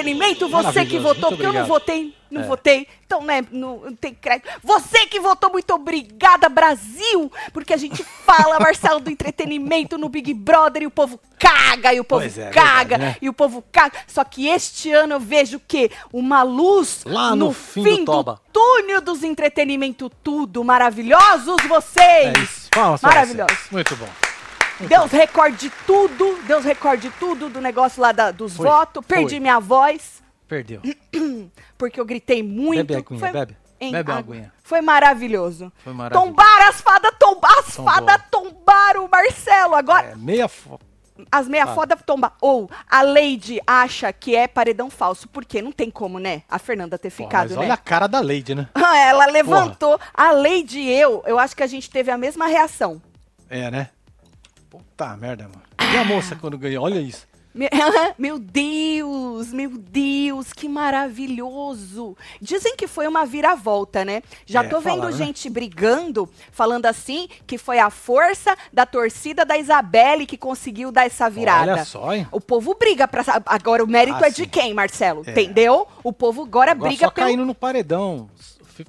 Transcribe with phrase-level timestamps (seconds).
[0.00, 0.48] Entretenimento.
[0.48, 2.44] Você que votou, porque eu não votei, não É.
[2.44, 2.86] votei.
[3.06, 4.48] Então, né, não, não tem crédito.
[4.62, 7.30] Você que votou, muito obrigada, Brasil.
[7.52, 12.00] Porque a gente fala, Marcelo do Entretenimento no Big Brother e o povo caga, e
[12.00, 13.16] o povo Pois é, caga, verdade, né?
[13.20, 13.98] e o povo caga.
[14.06, 15.90] Só que este ano eu vejo o quê?
[16.12, 18.40] Uma luz Lá no fim do toba.
[18.52, 20.62] túnel dos entretenimento tudo.
[20.62, 22.32] Maravilhosos vocês!
[22.36, 22.68] É isso.
[22.70, 23.48] Palmas pra Maravilhoso.
[23.54, 23.70] vocês.
[23.72, 24.08] Muito bom.
[24.88, 29.04] Deus recorde tudo, Deus recorde tudo do negócio lá da- dos Foi, votos.
[29.06, 29.40] Perdi foi.
[29.40, 30.80] minha voz, Perdeu.
[31.78, 32.84] porque eu gritei muito.
[32.84, 33.56] Bebe aguinha, bebe.
[33.80, 34.34] Em Bebe água.
[34.34, 34.52] aguinha.
[34.62, 35.72] Foi maravilhoso.
[35.82, 36.28] Foi maravilhoso.
[36.28, 37.92] Tombaram as fadas, tombaram, as Tombou.
[37.94, 39.74] fadas tombaram o Marcelo.
[39.74, 40.78] Agora, É, meia fo...
[41.32, 42.32] as meia foda tomba.
[42.42, 45.26] Ou a Lady acha que é paredão falso.
[45.28, 46.42] Porque não tem como, né?
[46.48, 47.64] A Fernanda ter ficado, mas né?
[47.64, 48.68] olha a cara da Lady, né?
[49.06, 49.98] Ela levantou.
[50.12, 53.00] A Lady e eu, eu acho que a gente teve a mesma reação.
[53.48, 53.88] É, né?
[54.70, 55.62] Puta merda, mano.
[55.92, 56.84] E a moça quando ganhou?
[56.84, 57.28] Olha isso.
[57.52, 57.68] Me-
[58.16, 62.16] Meu Deus, meu Deus, que maravilhoso.
[62.40, 64.22] Dizem que foi uma viravolta, né?
[64.46, 65.24] Já É, tô vendo falaram, né?
[65.26, 71.06] gente brigando, falando assim, que foi a força da torcida da Isabelle que conseguiu dar
[71.06, 71.72] essa virada.
[71.72, 72.26] Olha só, hein?
[72.30, 73.24] O povo briga pra.
[73.46, 74.48] Agora o mérito Ah, é de sim.
[74.48, 75.22] quem, Marcelo?
[75.26, 75.30] É.
[75.32, 75.88] Entendeu?
[76.04, 78.30] O povo agora, Agora briga só pelo caindo no paredão.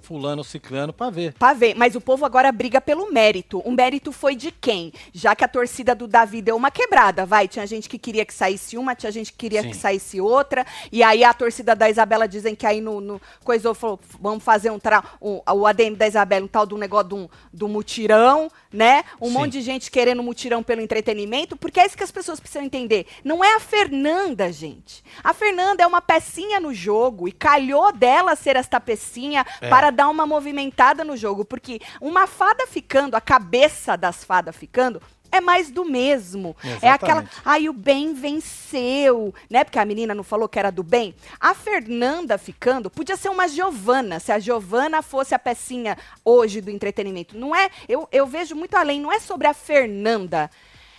[0.02, 1.34] Fulano, ciclano, pra ver.
[1.34, 3.59] Pra ver, mas o povo agora briga pelo mérito.
[3.59, 4.92] O mérito foi de quem?
[5.14, 7.48] Já que a torcida do Davi deu uma quebrada, vai.
[7.48, 9.70] Tinha gente que queria que saísse uma, tinha gente que queria Sim.
[9.70, 10.66] que saísse outra.
[10.92, 14.70] E aí a torcida da Isabela dizem que aí no, no coisou, falou, vamos fazer
[14.72, 19.04] um, tra um o ADM da Isabela, um tal do negócio do, do mutirão, né?
[19.20, 19.33] Um Sim.
[19.33, 23.05] monte de gente querendo mutirão pelo entretenimento, porque é isso que as pessoas precisam entender.
[23.23, 25.04] Não é a Fernanda, gente.
[25.23, 29.70] A Fernanda é uma pecinha no jogo e calhou dela ser esta pecinha É.
[29.70, 35.02] para dar uma movimentada no jogo, porque uma fada ficando, a cabeça das fadas ficando,
[35.31, 36.55] é mais do mesmo.
[36.81, 37.42] É aquela, Exatamente.
[37.45, 39.64] ai, o bem venceu, né?
[39.64, 41.15] Porque a menina não falou que era do bem.
[41.39, 46.69] A Fernanda ficando, podia ser uma Giovana, se a Giovana fosse a pecinha hoje do
[46.69, 47.37] entretenimento.
[47.37, 50.49] Não é, eu, eu vejo muito além, não é sobre a Fernanda.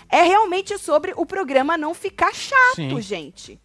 [0.08, 3.00] É realmente sobre o programa não ficar chato, Sim.
[3.00, 3.58] gente.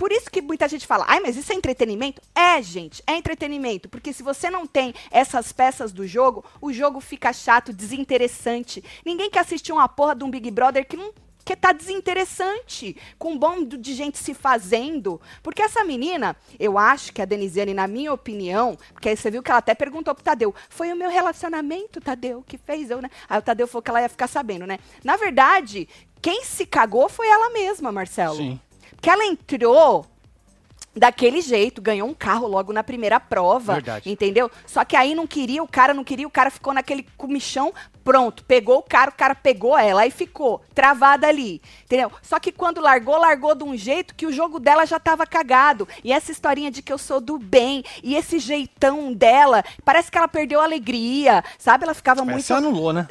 [0.00, 2.22] Por isso que muita gente fala, ai, mas isso é entretenimento?
[2.34, 3.86] É, gente, é entretenimento.
[3.86, 8.82] Porque se você não tem essas peças do jogo, o jogo fica chato, desinteressante.
[9.04, 11.12] Ninguém quer assistir uma porra de um Big Brother que não.
[11.44, 15.20] Que tá desinteressante, com um bom de gente se fazendo.
[15.42, 19.42] Porque essa menina, eu acho que a Denisiane, na minha opinião, porque aí você viu
[19.42, 23.10] que ela até perguntou pro Tadeu: foi o meu relacionamento, Tadeu, que fez eu, né?
[23.28, 24.78] Aí o Tadeu falou que ela ia ficar sabendo, né?
[25.04, 25.86] Na verdade,
[26.22, 28.36] quem se cagou foi ela mesma, Marcelo.
[28.36, 28.60] Sim.
[29.00, 30.04] Porque ela entrou
[30.94, 34.10] daquele jeito, ganhou um carro logo na primeira prova, Verdade.
[34.10, 34.50] entendeu?
[34.66, 37.72] Só que aí não queria, o cara não queria, o cara ficou naquele comichão,
[38.04, 42.12] pronto, pegou o cara, o cara pegou ela, aí ficou travada ali, entendeu?
[42.20, 45.88] Só que quando largou, largou de um jeito que o jogo dela já tava cagado.
[46.02, 50.18] E essa historinha de que eu sou do bem, e esse jeitão dela, parece que
[50.18, 51.84] ela perdeu a alegria, sabe?
[51.84, 53.06] Ela ficava muito se anulou, né?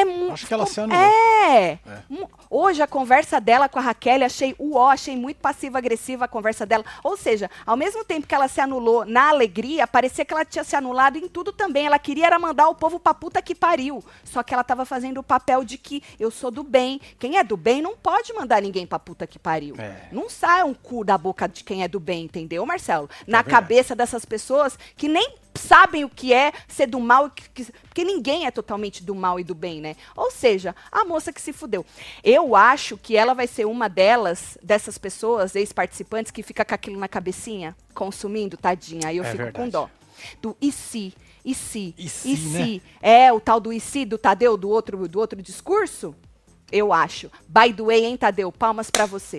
[0.00, 0.32] É muito.
[0.32, 1.02] Acho que ela se anulou.
[1.02, 1.78] É.
[2.08, 6.64] Mu- Hoje a conversa dela com a Raquel, achei uó, achei muito passiva-agressiva a conversa
[6.64, 6.84] dela.
[7.02, 10.62] Ou seja, ao mesmo tempo que ela se anulou na alegria, parecia que ela tinha
[10.62, 11.86] se anulado em tudo também.
[11.86, 14.02] Ela queria era mandar o povo pra puta que pariu.
[14.24, 17.00] Só que ela tava fazendo o papel de que eu sou do bem.
[17.18, 19.74] Quem é do bem não pode mandar ninguém pra puta que pariu.
[19.78, 20.08] É.
[20.12, 23.08] Não sai um cu da boca de quem é do bem, entendeu, Marcelo?
[23.26, 23.50] Na verdade.
[23.50, 28.04] cabeça dessas pessoas que nem sabem o que é ser do mal, que- que- porque
[28.04, 29.96] ninguém é totalmente do mal e do bem, né?
[30.16, 31.84] Ou seja, a moça que se fudeu.
[32.22, 36.98] Eu acho que ela vai ser uma delas, dessas pessoas, ex-participantes, que fica com aquilo
[36.98, 39.08] na cabecinha, consumindo, tadinha.
[39.08, 39.70] Aí eu É fico com verdade.
[39.70, 39.90] dó.
[40.40, 41.14] Do e se?
[41.44, 41.94] E se?
[41.98, 42.80] E se, né?
[43.02, 46.14] É, o tal do e se do Tadeu, do outro, do outro discurso?
[46.72, 47.30] Eu acho.
[47.46, 48.50] By the way, hein, Tadeu?
[48.50, 49.36] Palmas pra você.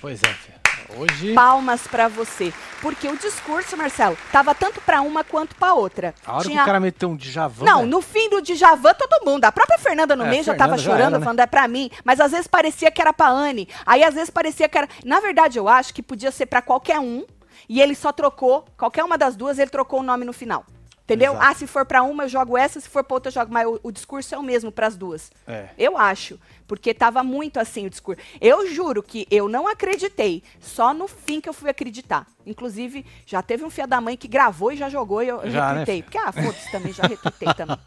[0.00, 0.63] Pois é, filha.
[0.96, 1.32] Hoje.
[1.34, 2.52] Palmas pra você.
[2.80, 6.14] Porque o discurso, Marcelo, tava tanto pra uma quanto pra outra.
[6.26, 7.64] A hora Tinha- que o cara meteu um Djavan.
[7.64, 7.86] Não, né?
[7.88, 9.44] no fim do Djavan, todo mundo.
[9.44, 11.24] A própria Fernanda no É, meio já tava chorando, era, né?
[11.24, 11.90] falando, é pra mim.
[12.04, 13.68] Mas às vezes parecia que era pra Anne.
[13.86, 14.88] Aí às vezes parecia que era.
[15.04, 17.24] Na verdade, eu acho que podia ser pra qualquer um.
[17.68, 20.64] E ele só trocou, qualquer uma das duas, ele trocou o nome no final.
[21.04, 21.32] Entendeu?
[21.32, 21.46] Exato.
[21.46, 23.52] Ah, se for pra uma, eu jogo essa, se for pra outra, eu jogo.
[23.52, 25.30] Mas o, o discurso é o mesmo pras duas.
[25.46, 25.68] É.
[25.76, 26.40] Eu acho.
[26.66, 28.22] Porque tava muito assim o discurso.
[28.40, 30.42] Eu juro que eu não acreditei.
[30.60, 32.26] Só no fim que eu fui acreditar.
[32.46, 35.74] Inclusive, já teve um filho da mãe que gravou e já jogou e eu, Já,
[35.74, 35.96] né, retuitei.
[35.96, 36.04] filho?
[36.04, 37.78] Porque, ah, foda-se também, já retuitei também.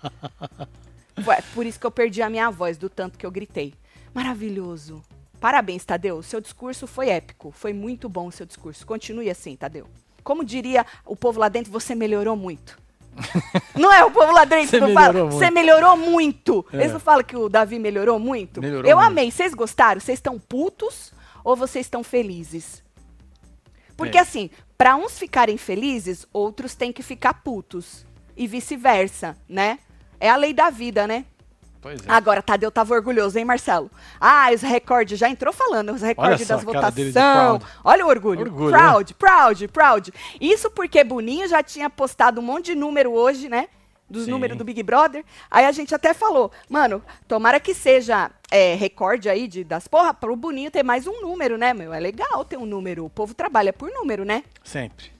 [1.25, 3.73] Foi por isso que eu perdi a minha voz, do tanto que eu gritei.
[4.13, 5.01] Maravilhoso.
[5.39, 6.21] Parabéns, Tadeu.
[6.21, 7.51] Seu discurso foi épico.
[7.51, 8.85] Foi muito bom o seu discurso.
[8.85, 9.87] Continue assim, Tadeu.
[10.23, 12.77] Como diria o povo lá dentro, você melhorou muito.
[13.75, 15.13] não é o povo lá dentro Você que não fala?
[15.25, 16.65] Você muito." melhorou muito.
[16.71, 16.77] É.
[16.77, 18.61] Eles não falam que o Davi melhorou muito?
[18.61, 19.07] Melhorou eu muito.
[19.07, 19.31] amei.
[19.31, 19.99] Vocês gostaram?
[19.99, 21.11] Vocês estão putos?
[21.43, 22.83] ou vocês estão felizes?
[23.95, 24.21] Porque É.
[24.21, 28.05] assim, pra uns ficarem felizes, outros têm que ficar putos.
[28.35, 29.79] E vice-versa, né?
[30.19, 31.25] É a lei da vida, né?
[31.81, 32.11] Pois é.
[32.11, 33.89] Agora, Tadeu tava orgulhoso, hein, Marcelo?
[34.19, 37.13] Ah, os recordes, já entrou falando, os recordes das votações.
[37.83, 38.41] Olha o orgulho.
[38.41, 40.13] Orgulho, proud, proud, proud.
[40.41, 43.67] Isso porque Boninho já tinha postado um monte de número hoje, né?
[44.09, 44.31] Dos Sim.
[44.31, 45.25] números do Big Brother.
[45.51, 50.13] Aí a gente até falou, mano, tomara que seja é, recorde aí de, das porra,
[50.13, 51.93] pro Boninho ter mais um número, né, meu?
[51.93, 53.03] É legal ter um número.
[53.03, 54.43] O povo trabalha por número, né?
[54.63, 55.16] Sempre.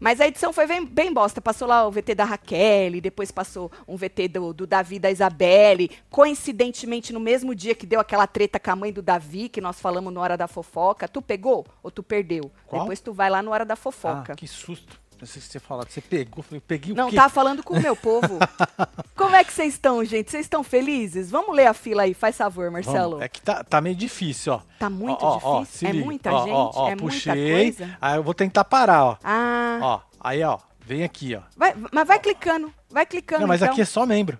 [0.00, 1.40] Mas a edição foi bem, bem bosta.
[1.40, 5.90] Passou lá o VT da Raquel, depois passou um VT do, do Davi da Isabelle.
[6.10, 9.80] Coincidentemente, no mesmo dia que deu aquela treta com a mãe do Davi, que nós
[9.80, 11.08] falamos no Hora da Fofoca.
[11.08, 12.50] Tu pegou ou tu perdeu?
[12.66, 12.82] Qual?
[12.82, 14.32] Depois tu vai lá no Hora da Fofoca.
[14.32, 15.00] Ah, que susto.
[15.18, 16.42] Pensei que você falou que você pegou.
[16.44, 17.16] Falei, peguei o Não, quê?
[17.16, 18.38] tava falando com o meu povo.
[19.16, 20.30] Como é que vocês estão, gente?
[20.30, 21.30] Vocês estão felizes?
[21.30, 22.86] Vamos ler a fila aí, faz favor, Vamos.
[22.86, 23.20] Marcelo.
[23.22, 24.60] É que tá, tá meio difícil, ó.
[24.78, 25.78] Tá muito Ó, ó, ó, difícil?
[25.80, 26.04] se É liga.
[26.04, 26.52] muita Ó, gente?
[26.54, 27.98] ó, ó, É muita puxei, coisa?
[28.00, 29.16] Aí eu vou tentar parar, ó.
[29.24, 30.58] Ah, Ó, aí, ó.
[30.80, 31.40] Vem aqui, ó.
[31.56, 33.72] vai- mas vai clicando, vai clicando Não, mas então.
[33.72, 34.38] aqui é só membro.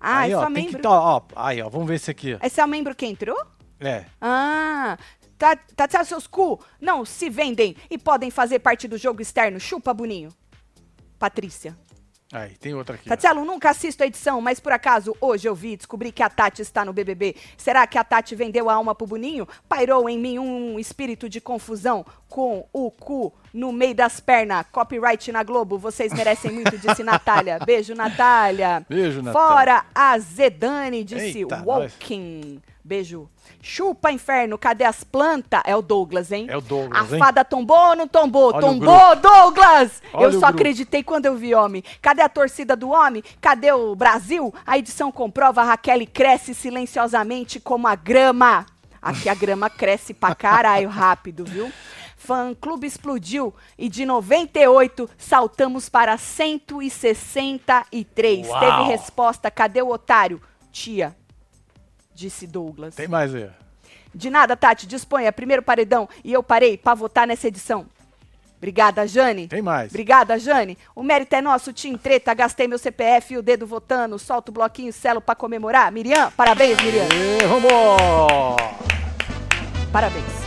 [0.00, 0.80] Ah, aí, é ó, só tem membro?
[0.80, 1.68] Que, ó, ó, aí, ó.
[1.68, 2.46] Vamos ver esse aqui, ó.
[2.46, 3.36] Esse é o membro que entrou?
[3.80, 4.04] É.
[4.20, 4.96] Ah,
[5.42, 6.64] tá, tá, tá seus cu?
[6.80, 9.58] Não se vendem e podem fazer parte do jogo externo.
[9.58, 10.30] Chupa, Boninho.
[11.18, 11.76] Patrícia.
[12.32, 13.08] Aí, tem outra aqui.
[13.08, 16.62] Tatielo, nunca assisto a edição, mas por acaso hoje eu vi, descobri que a Tati
[16.62, 17.36] está no BBB.
[17.58, 19.46] Será que a Tati vendeu a alma pro Boninho?
[19.68, 24.64] Pairou em mim um espírito de confusão com o cu no meio das pernas.
[24.72, 27.58] Copyright na Globo, vocês merecem muito, disse Natália.
[27.58, 28.86] Beijo, Natália.
[28.88, 29.32] Beijo, Natália.
[29.32, 32.62] Fora a Zedane, disse Eita, Walking.
[32.84, 33.30] Beijo.
[33.60, 35.60] Chupa, inferno, cadê as plantas?
[35.64, 36.48] É o Douglas, hein?
[36.50, 37.20] É o Douglas, A hein?
[37.20, 38.50] fada tombou ou não tombou?
[38.52, 40.02] Olha tombou, Douglas!
[40.12, 41.84] Olha eu só acreditei quando eu vi homem.
[42.00, 43.22] Cadê a torcida do homem?
[43.40, 44.52] Cadê o Brasil?
[44.66, 48.66] A edição comprova, a Raquel cresce silenciosamente como a grama.
[49.00, 51.70] Aqui a grama cresce pra caralho rápido, viu?
[52.16, 58.46] Fã clube explodiu e de 98 saltamos para 163.
[58.48, 58.60] Uau.
[58.60, 60.40] Teve resposta, cadê o otário?
[60.70, 61.16] Tia,
[62.22, 62.94] disse Douglas.
[62.94, 63.50] Tem mais aí.
[64.14, 65.32] De nada, Tati, disponha.
[65.32, 67.86] Primeiro paredão e eu parei pra votar nessa edição.
[68.58, 69.48] Obrigada, Jane.
[69.48, 69.90] Tem mais.
[69.90, 70.78] Obrigada, Jane.
[70.94, 72.32] O mérito é nosso, Tim Treta.
[72.32, 74.18] Gastei meu CPF e o dedo votando.
[74.20, 75.90] Solta o bloquinho selo pra comemorar.
[75.90, 77.08] Miriam, parabéns, Miriam.
[77.10, 78.56] E vamos!
[79.90, 80.42] Parabéns.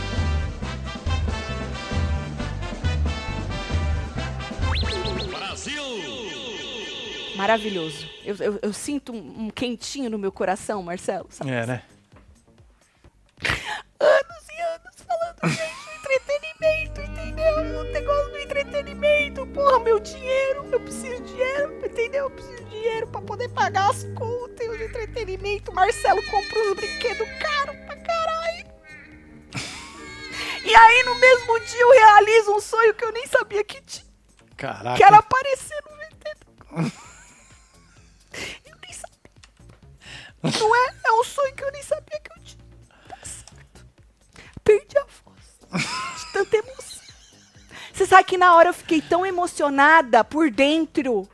[7.36, 8.15] Maravilhoso.
[8.26, 11.28] Eu, eu- eu sinto um, um quentinho no meu coração, Marcelo.
[11.30, 11.50] sabe?
[11.50, 11.82] É, né?
[14.00, 15.56] anos e anos falando
[15.96, 17.54] entretenimento, entendeu?
[17.80, 22.24] O negócio do entretenimento, porra, meu dinheiro, eu preciso de dinheiro, entendeu?
[22.24, 25.72] Eu preciso de dinheiro pra poder pagar as contas e o entretenimento.
[25.72, 28.66] Marcelo comprou os brinquedos caros pra caralho.
[30.64, 34.06] E aí, no mesmo dia, eu realizo um sonho que eu nem sabia que tinha.
[34.56, 34.96] Caraca.
[34.96, 36.92] Que era aparecer no VT.
[40.42, 40.94] Não é?
[41.06, 42.64] É um sonho que eu nem sabia que eu tinha.
[43.08, 43.86] Tá certo.
[44.62, 45.86] Perdi a voz.
[46.18, 46.96] De tanta emoção.
[47.92, 51.26] Você sabe que na hora eu fiquei tão emocionada por dentro.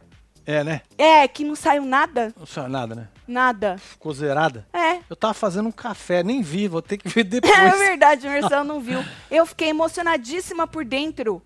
[0.47, 0.83] É, né?
[0.99, 2.33] É, que não saiu nada.
[2.39, 3.09] Não saiu nada, né?
[3.27, 3.79] Nada.
[3.79, 4.67] Ficou zerada.
[4.73, 4.99] É.
[5.09, 7.53] Eu tava fazendo um café, nem vi, vou ter que ver depois.
[7.53, 9.05] É verdade, o Marcelo não viu.
[9.31, 11.43] Eu fiquei emocionadíssima por dentro.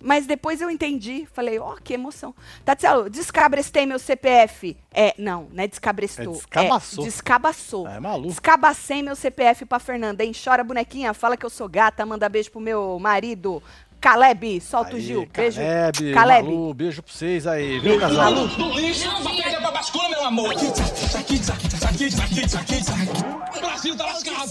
[0.00, 1.26] Mas depois eu entendi.
[1.32, 2.34] Falei, ó, que emoção.
[2.64, 4.76] Tatielo, descabrestei meu CPF.
[4.92, 6.34] É, não, não é descabrestou.
[6.34, 7.04] É descabaçou.
[7.04, 7.88] É, descabaçou.
[7.88, 8.28] É maluco.
[8.28, 10.32] Descabacei meu CPF pra Fernanda, hein?
[10.32, 13.62] Chora, bonequinha, fala que eu sou gata, manda beijo pro meu marido.
[14.00, 15.28] Caleb, solta o Aí, Gil.
[15.32, 15.60] Beijo.
[15.60, 16.48] Caleb, Caleb.
[16.48, 18.30] Malu, beijo pra vocês aí, viu, casal?
[18.32, 20.54] No lixo, vai perder pra bascula, meu amor.
[20.54, 20.58] O
[23.60, 24.50] Brasil tá lascado.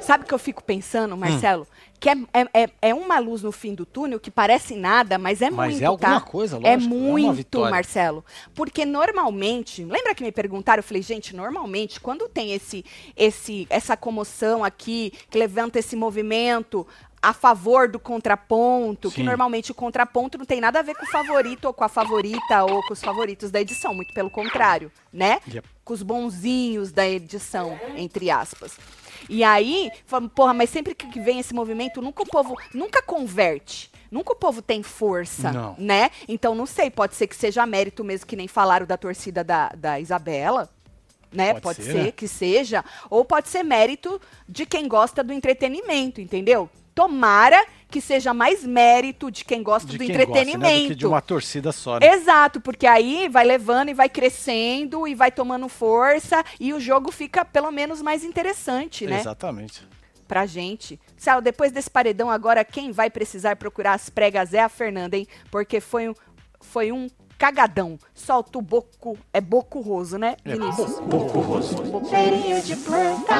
[0.00, 1.66] Sabe o que eu fico pensando, Marcelo?
[2.00, 5.42] Que é, é, é, é uma luz no fim do túnel que parece nada, mas
[5.42, 6.26] é Mas muito, é alguma tá?
[6.26, 7.70] coisa, É lógico, é muito, vitória.
[7.70, 8.24] Marcelo.
[8.54, 10.78] Porque normalmente, lembra que me perguntaram?
[10.80, 12.84] Eu falei, gente, normalmente, quando tem esse,
[13.16, 16.86] esse, essa comoção aqui, que levanta esse movimento
[17.20, 19.24] a favor do contraponto, que Sim.
[19.24, 22.62] normalmente o contraponto não tem nada a ver com o favorito ou com a favorita
[22.62, 25.40] ou com os favoritos da edição, muito pelo contrário, né?
[25.52, 25.68] Yep.
[25.84, 28.78] com os bonzinhos da edição, entre aspas.
[29.28, 33.90] E aí, falamos, porra, mas sempre que vem esse movimento, nunca o povo, nunca converte.
[34.10, 35.74] Nunca o povo tem força, Não.
[35.78, 36.10] né?
[36.26, 39.68] Então, não sei, pode ser que seja mérito mesmo, que nem falaram da torcida da,
[39.68, 40.70] da Isabela,
[41.30, 41.52] né?
[41.52, 42.10] Pode Pode, ser, ser, né?
[42.10, 42.84] que seja.
[43.10, 44.18] Ou pode ser mérito
[44.48, 46.70] de quem gosta do entretenimento, entendeu?
[46.98, 50.82] Tomara que seja mais mérito de quem gosta De do quem gosta, né, entretenimento.
[50.82, 51.98] do que de uma torcida só.
[51.98, 52.06] Né?
[52.12, 57.10] Exato, porque aí vai levando e vai crescendo e vai tomando força e o jogo
[57.10, 59.20] fica pelo menos mais interessante, né?
[59.20, 59.86] Exatamente.
[60.26, 61.00] Pra gente.
[61.16, 65.26] Sal, depois desse paredão agora quem vai precisar procurar as pregas é a Fernanda, hein?
[65.50, 66.14] Porque foi um,
[66.60, 67.98] foi um cagadão.
[68.12, 70.98] Solta o boco, é boco roso, né, É Vinícius?
[70.98, 72.08] rosto.
[72.10, 73.34] Cheirinho de planta.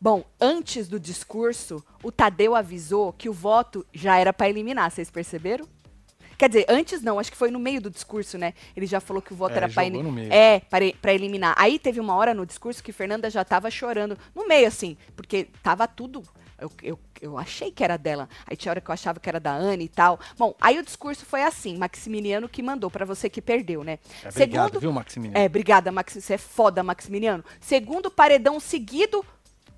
[0.00, 5.10] Bom, antes do discurso, o Tadeu avisou que o voto já era pra eliminar, vocês
[5.10, 5.66] perceberam?
[6.36, 8.54] Quer dizer, antes não, acho que foi no meio do discurso, né?
[8.76, 10.32] Ele já falou que o voto É, era no meio.
[10.32, 11.52] é, para, pra eliminar.
[11.58, 15.48] Aí teve uma hora no discurso que Fernanda já tava chorando, no meio assim, porque
[15.64, 16.22] tava tudo.
[16.60, 18.28] Eu, eu, eu achei que era dela.
[18.46, 20.18] Aí tinha hora que eu achava que era da Anne e tal.
[20.36, 23.98] Bom, aí o discurso foi assim, Maximiliano que mandou pra você que perdeu, né?
[24.24, 25.38] É, obrigado, viu, Maximiliano?
[25.40, 26.14] É, obrigada, Max.
[26.14, 27.44] Você é foda, Maximiliano.
[27.60, 29.24] Segundo paredão seguido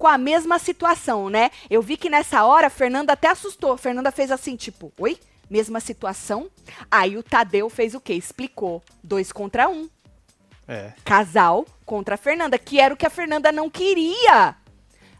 [0.00, 1.50] com a mesma situação, né?
[1.68, 3.76] Eu vi que nessa hora a Fernanda até assustou.
[3.76, 5.18] Fernanda fez assim, tipo, oi?
[5.50, 6.48] Mesma situação?
[6.90, 8.14] Aí o Tadeu fez o quê?
[8.14, 8.82] Explicou.
[9.04, 9.90] Dois contra um.
[10.66, 10.94] É.
[11.04, 14.56] Casal contra a Fernanda, que era o que a Fernanda não queria.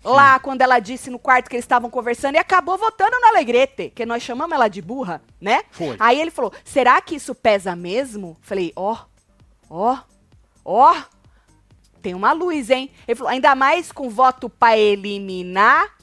[0.02, 3.90] Lá, quando ela disse no quarto que eles estavam conversando e acabou votando no Alegrete,
[3.90, 5.62] que nós chamamos ela de burra, né?
[5.70, 5.94] Foi.
[5.99, 8.34] Aí ele falou: será que isso pesa mesmo?
[8.40, 8.96] Falei: ó,
[9.68, 9.99] ó,
[10.64, 10.96] ó,
[12.00, 12.90] tem uma luz, hein?
[13.07, 15.99] Ele falou: ainda mais com voto pra eliminar.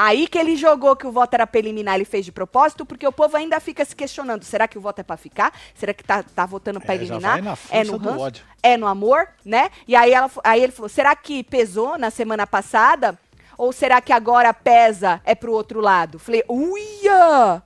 [0.00, 3.04] Aí que ele jogou que o voto era pra eliminar, ele fez de propósito, porque
[3.04, 5.52] o povo ainda fica se questionando: será que o voto é pra ficar?
[5.74, 7.38] Será que tá, tá votando pra É, eliminar?
[7.70, 8.20] é no ranço?
[8.20, 8.44] ódio.
[8.62, 9.70] é no amor, né?
[9.88, 13.18] E aí, ela, aí ele falou: será que pesou na semana passada?
[13.56, 16.20] Ou será que agora pesa é pro outro lado?
[16.20, 17.60] Falei, uia!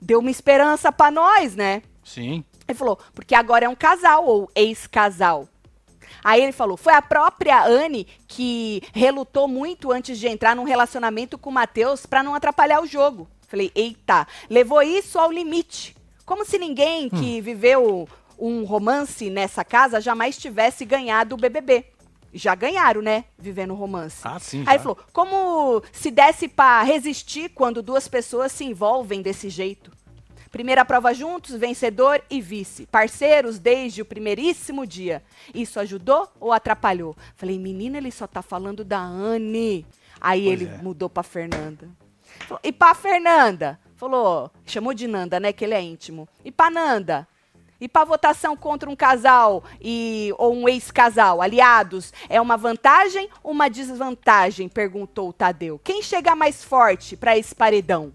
[0.00, 1.82] Deu uma esperança pra nós, né?
[2.04, 2.44] Sim.
[2.68, 5.48] Ele falou, porque agora é um casal ou ex-casal.
[6.22, 11.38] Aí ele falou, foi a própria Anne que relutou muito antes de entrar num relacionamento
[11.38, 13.28] com o Matheus pra não atrapalhar o jogo.
[13.48, 15.96] Falei, eita, levou isso ao limite.
[16.24, 21.84] Como se ninguém que viveu um romance nessa casa jamais tivesse ganhado o BBB.
[22.34, 23.26] Já ganharam, né?
[23.38, 24.20] Vivendo romance.
[24.24, 29.20] Ah, sim, Aí ele falou, como se desse pra resistir quando duas pessoas se envolvem
[29.20, 29.92] desse jeito?
[30.52, 32.86] Primeira prova juntos, vencedor e vice.
[32.86, 35.22] Parceiros desde o primeiríssimo dia.
[35.54, 37.16] Isso ajudou ou atrapalhou?
[37.34, 39.86] Falei, menina, ele só tá falando da Anne.
[40.20, 40.76] Aí Pois ele é.
[40.82, 41.88] mudou pra Fernanda.
[42.46, 43.80] Falou, e pra Fernanda?
[43.96, 45.52] Falou, chamou de Nanda, né?
[45.54, 46.28] Que ele é íntimo.
[46.44, 47.26] E pra Nanda?
[47.80, 53.52] E pra votação contra um casal e, ou um ex-casal, aliados, é uma vantagem ou
[53.52, 54.68] uma desvantagem?
[54.68, 55.80] Perguntou o Tadeu.
[55.82, 58.12] Quem chega mais forte pra esse paredão?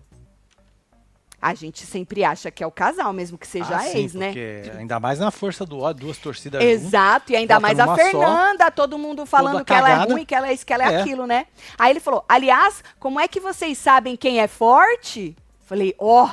[1.40, 4.14] A gente sempre acha que é o casal, mesmo que seja Ah, a sim, ex,
[4.16, 4.34] né?
[4.80, 6.64] Ainda mais na força do ódio, duas torcidas.
[6.64, 10.26] Exato, e ainda mais a numa só, Fernanda, todo mundo falando que ela é ruim,
[10.26, 11.02] que ela é isso, que ela é, É.
[11.02, 11.46] aquilo, né?
[11.78, 15.36] Aí ele falou: aliás, como é que vocês sabem quem é forte?
[15.62, 16.28] Falei, ó,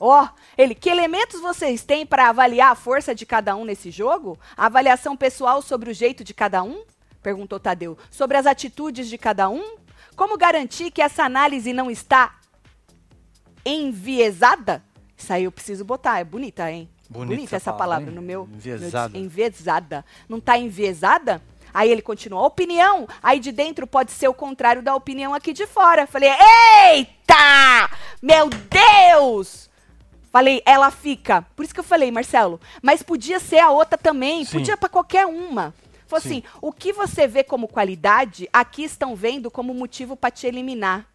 [0.00, 4.36] ó, ele, que elementos vocês têm para avaliar a força de cada um nesse jogo?
[4.56, 6.82] A avaliação pessoal sobre o jeito de cada um?
[7.22, 7.96] Perguntou Tadeu.
[8.10, 9.76] Sobre as atitudes de cada um?
[10.16, 12.34] Como garantir que essa análise não está
[13.64, 14.82] enviesada?
[15.16, 16.88] Isso aí eu preciso botar, é bonita, hein?
[17.08, 18.48] Bonita essa essa palavra, palavra, no meu.
[18.52, 19.08] Enviesada.
[19.12, 20.04] meu- enviesada.
[20.28, 21.40] Não tá enviesada?
[21.72, 25.66] Aí ele continua, opinião, aí de dentro pode ser o contrário da opinião aqui de
[25.66, 26.06] fora.
[26.06, 27.90] Falei, eita!
[28.22, 29.68] Meu Deus!
[30.30, 31.42] Falei, ela fica.
[31.54, 34.58] Por isso que eu falei, Marcelo, mas podia ser a outra também, Sim.
[34.58, 35.74] podia pra qualquer uma.
[36.06, 36.28] Falei Sim.
[36.28, 41.06] assim, o que você vê como qualidade, aqui estão vendo como motivo pra te eliminar.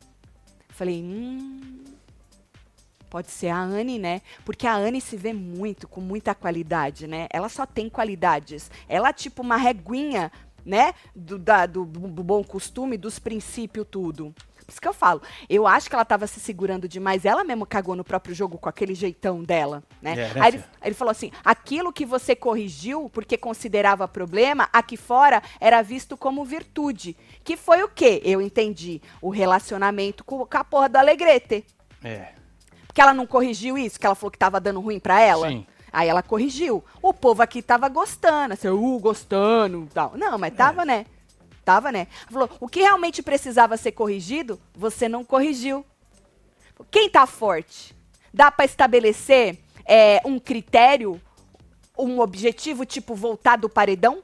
[0.70, 1.78] Falei, hum.
[3.09, 4.21] Pode ser a Anne, né?
[4.45, 7.27] Porque a Anne se vê muito, com muita qualidade, né?
[7.31, 8.69] Ela só tem qualidades.
[8.87, 10.31] Ela é tipo uma reguinha,
[10.65, 10.93] né?
[11.15, 14.33] Do, da- do- do bom costume, dos princípios, tudo.
[14.65, 15.19] Por isso que eu falo.
[15.49, 17.25] Eu acho que ela tava se segurando demais.
[17.25, 20.11] Ela mesmo cagou no próprio jogo com aquele jeitão dela, né?
[20.11, 24.95] É, né, Aí ele, ele falou assim: aquilo que você corrigiu porque considerava problema, aqui
[24.95, 27.17] fora era visto como virtude.
[27.43, 28.21] Que foi o quê?
[28.23, 29.01] Eu entendi.
[29.19, 31.65] O relacionamento com, com a porra do Alegrete.
[32.03, 32.33] É.
[32.89, 35.48] Porque ela não corrigiu isso, que ela falou que tava dando ruim pra ela.
[35.48, 35.63] Sim.
[35.93, 36.84] Aí ela corrigiu.
[37.03, 40.13] O povo aqui tava gostando, assim, uh, gostando tal.
[40.17, 41.05] Não, mas tava, né?
[41.63, 42.08] Tava, né?
[42.31, 45.86] Falou, o que realmente precisava ser corrigido, você não corrigiu.
[46.89, 47.96] Quem tá forte?
[48.34, 51.22] Dá pra estabelecer é, um critério,
[51.98, 54.24] um objetivo, tipo, voltar do paredão?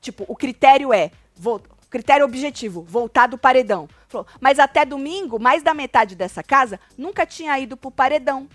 [0.00, 1.10] Tipo, o critério é.
[1.34, 3.88] vol- critério objetivo, voltar do paredão.
[4.08, 8.48] Falou, mas até domingo, mais da metade dessa casa nunca tinha ido pro paredão.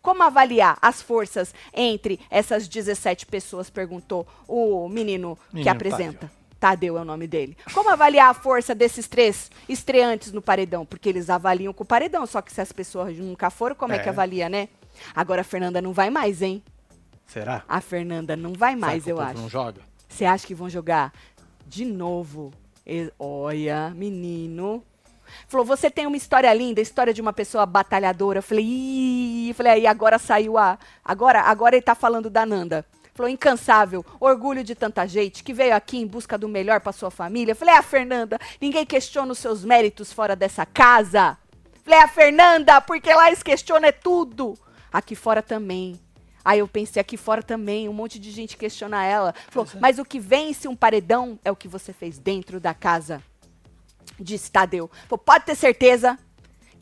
[0.00, 3.70] Como avaliar as forças entre essas 17 pessoas?
[3.70, 6.30] Perguntou o menino, que Menino apresenta.
[6.58, 7.56] Tadeu é o nome dele.
[7.72, 10.84] Como avaliar a força desses três estreantes no paredão?
[10.86, 13.98] Porque eles avaliam com o paredão, só que se as pessoas nunca foram, como é,
[13.98, 14.12] que É.
[14.12, 14.68] avalia, né?
[15.14, 16.62] Agora a Fernanda não vai mais, hein?
[17.26, 17.64] Será?
[17.68, 19.40] A Fernanda não vai mais, que eu acho.
[19.40, 19.80] Não joga?
[20.08, 21.12] Você acha que vão jogar
[21.66, 22.52] de novo?
[22.86, 24.82] E- olha, menino.
[25.48, 28.38] Falou, você tem uma história linda, história de uma pessoa batalhadora.
[28.38, 30.78] Eu falei, ih, falei, aí agora saiu a.
[31.04, 32.84] Agora, agora ele tá falando da Nanda.
[33.14, 37.10] Falou, incansável, orgulho de tanta gente que veio aqui em busca do melhor para sua
[37.10, 37.54] família.
[37.54, 41.36] Falei, ah, Fernanda, ninguém questiona os seus méritos fora dessa casa.
[41.84, 44.56] Falei, a Fernanda, porque lá eles questionam é tudo.
[44.90, 46.00] Aqui fora também.
[46.44, 49.34] Aí eu pensei, aqui fora também, um monte de gente questiona ela.
[49.48, 53.22] Falou, mas o que vence um paredão é o que você fez dentro da casa.
[54.18, 54.90] Disse Tadeu.
[55.08, 56.18] Falou, pode ter certeza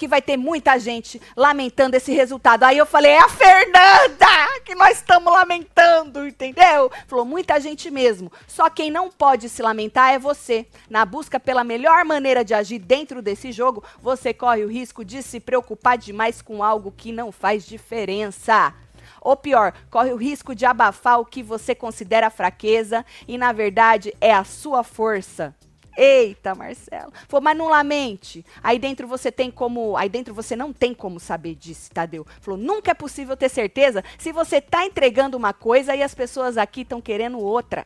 [0.00, 2.62] que vai ter muita gente lamentando esse resultado.
[2.62, 4.26] Aí eu falei, é a Fernanda
[4.64, 6.90] que nós estamos lamentando, entendeu?
[7.07, 8.33] Falou, muita gente mesmo.
[8.49, 10.67] Só quem não pode se lamentar é você.
[10.88, 15.23] Na busca pela melhor maneira de agir dentro desse jogo, você corre o risco de
[15.23, 18.73] se preocupar demais com algo que não faz diferença.
[19.21, 24.15] Ou pior, corre o risco de abafar o que você considera fraqueza e, na verdade,
[24.21, 25.55] é a sua força.
[25.97, 27.12] Eita, Marcelo.
[27.29, 28.45] Falou, mas não lamente.
[28.62, 29.97] Aí dentro você tem como.
[29.97, 32.27] Aí dentro você não tem como saber disso, Tadeu.
[32.41, 36.57] Falou, nunca é possível ter certeza se você tá entregando uma coisa e as pessoas
[36.57, 37.85] aqui estão querendo outra.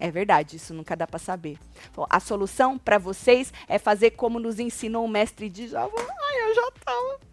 [0.00, 1.58] É verdade, isso nunca dá pra saber.
[1.92, 5.92] Falou, a solução pra vocês é fazer como nos ensinou o mestre Djavan.
[5.96, 7.31] Ai, eu já tava.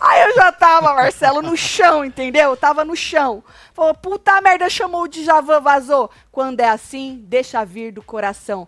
[0.00, 2.50] Aí eu já tava, Marcelo, no chão, entendeu?
[2.50, 3.42] Eu tava no chão.
[3.72, 6.10] Falou, puta merda, chamou o Djavan, vazou.
[6.32, 8.66] Quando é assim, deixa vir do coração.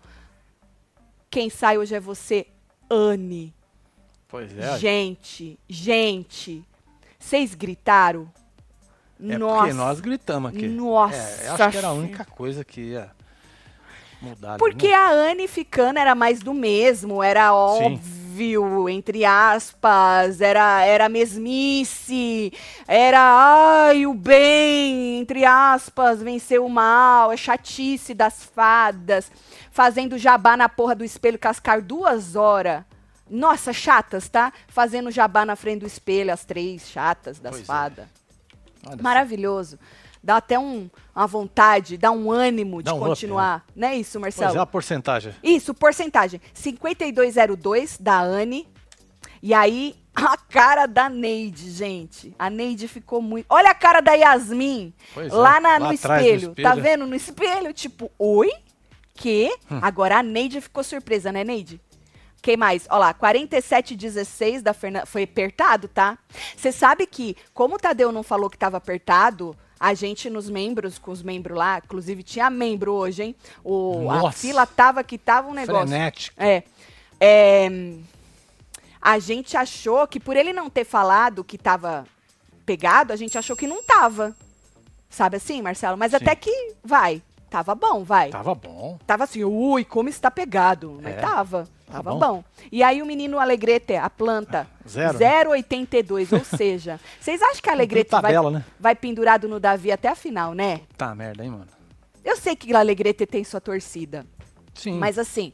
[1.30, 2.47] Quem sai hoje é você,
[2.91, 3.54] Anne.
[4.28, 4.78] Pois é.
[4.78, 6.64] Gente, gente,
[7.19, 8.30] vocês gritaram?
[9.21, 9.58] É Nossa.
[9.58, 10.69] porque nós gritamos aqui.
[10.69, 13.10] Nossa, É, eu acho que era a única coisa que ia
[14.23, 14.56] mudar.
[14.58, 14.95] Porque né?
[14.95, 18.00] a Anne ficando era mais do mesmo, era óbvio,
[18.90, 22.52] entre aspas, era, era mesmice,
[22.86, 29.30] era ai, o bem, entre aspas, venceu o mal, é chatice das fadas,
[29.70, 32.84] fazendo jabá na porra do espelho cascar duas horas.
[33.30, 34.52] Nossa, chatas, tá?
[34.68, 37.66] Fazendo jabá na frente do espelho, as três chatas das Pois é.
[37.66, 38.06] fadas.
[38.86, 39.02] Olha só.
[40.28, 43.64] Dá até um, uma vontade, dá um ânimo Dá de um up, continuar.
[43.75, 44.58] Não é isso, Pois Marcelo?
[44.58, 45.34] é a porcentagem.
[45.43, 46.38] Isso, porcentagem.
[46.52, 48.69] 5202 da Anne.
[49.43, 52.34] E aí, a cara da Neide, gente.
[52.38, 53.47] A Neide ficou muito.
[53.49, 54.93] Olha a cara da Yasmin.
[55.14, 56.54] Pois é, lá na- lá no, atrás do espelho.
[56.54, 56.82] Tá espelho.
[56.82, 57.73] vendo no espelho?
[57.73, 58.52] Tipo, oi?
[59.14, 59.50] Que?
[59.71, 59.78] Hum.
[59.80, 61.80] Agora a Neide ficou surpresa, né, Neide?
[62.43, 62.86] Quem mais?
[62.91, 65.06] Olha lá, 4716 da Fernanda.
[65.06, 66.19] Foi apertado, tá?
[66.54, 70.99] Você sabe que, como o Tadeu não falou que tava apertado, a gente nos membros,
[70.99, 73.36] com os membros lá, inclusive tinha membro hoje, hein?
[73.62, 74.38] O, a Nossa.
[74.38, 75.86] fila tava que tava um negócio.
[75.88, 76.34] Frenético.
[76.43, 76.62] É.
[77.21, 77.69] É,
[79.00, 82.06] A gente achou que por ele não ter falado que tava
[82.67, 84.36] pegado, a gente achou que não tava.
[85.08, 85.97] Sabe assim, Marcelo?
[85.97, 86.17] Mas Sim.
[86.17, 87.23] até que vai.
[87.49, 88.28] Tava bom, vai.
[88.28, 88.99] Tava bom.
[89.06, 90.99] Tava assim, ui, como está pegado.
[91.02, 91.67] Mas É, tava.
[91.88, 92.18] Tá Tava bom.
[92.18, 92.44] bom.
[92.70, 95.44] E aí o menino Alegrete, a planta, Zero, né?
[95.44, 96.32] 0,82.
[96.32, 98.64] Ou seja, vocês acham que a Alegrete vai, né?
[98.78, 100.82] vai pendurado no Davi até a final, né?
[100.96, 101.66] Tá merda, hein, mano?
[102.24, 104.26] Eu sei que a Alegrete tem sua torcida.
[104.74, 104.98] Sim.
[104.98, 105.52] Mas assim,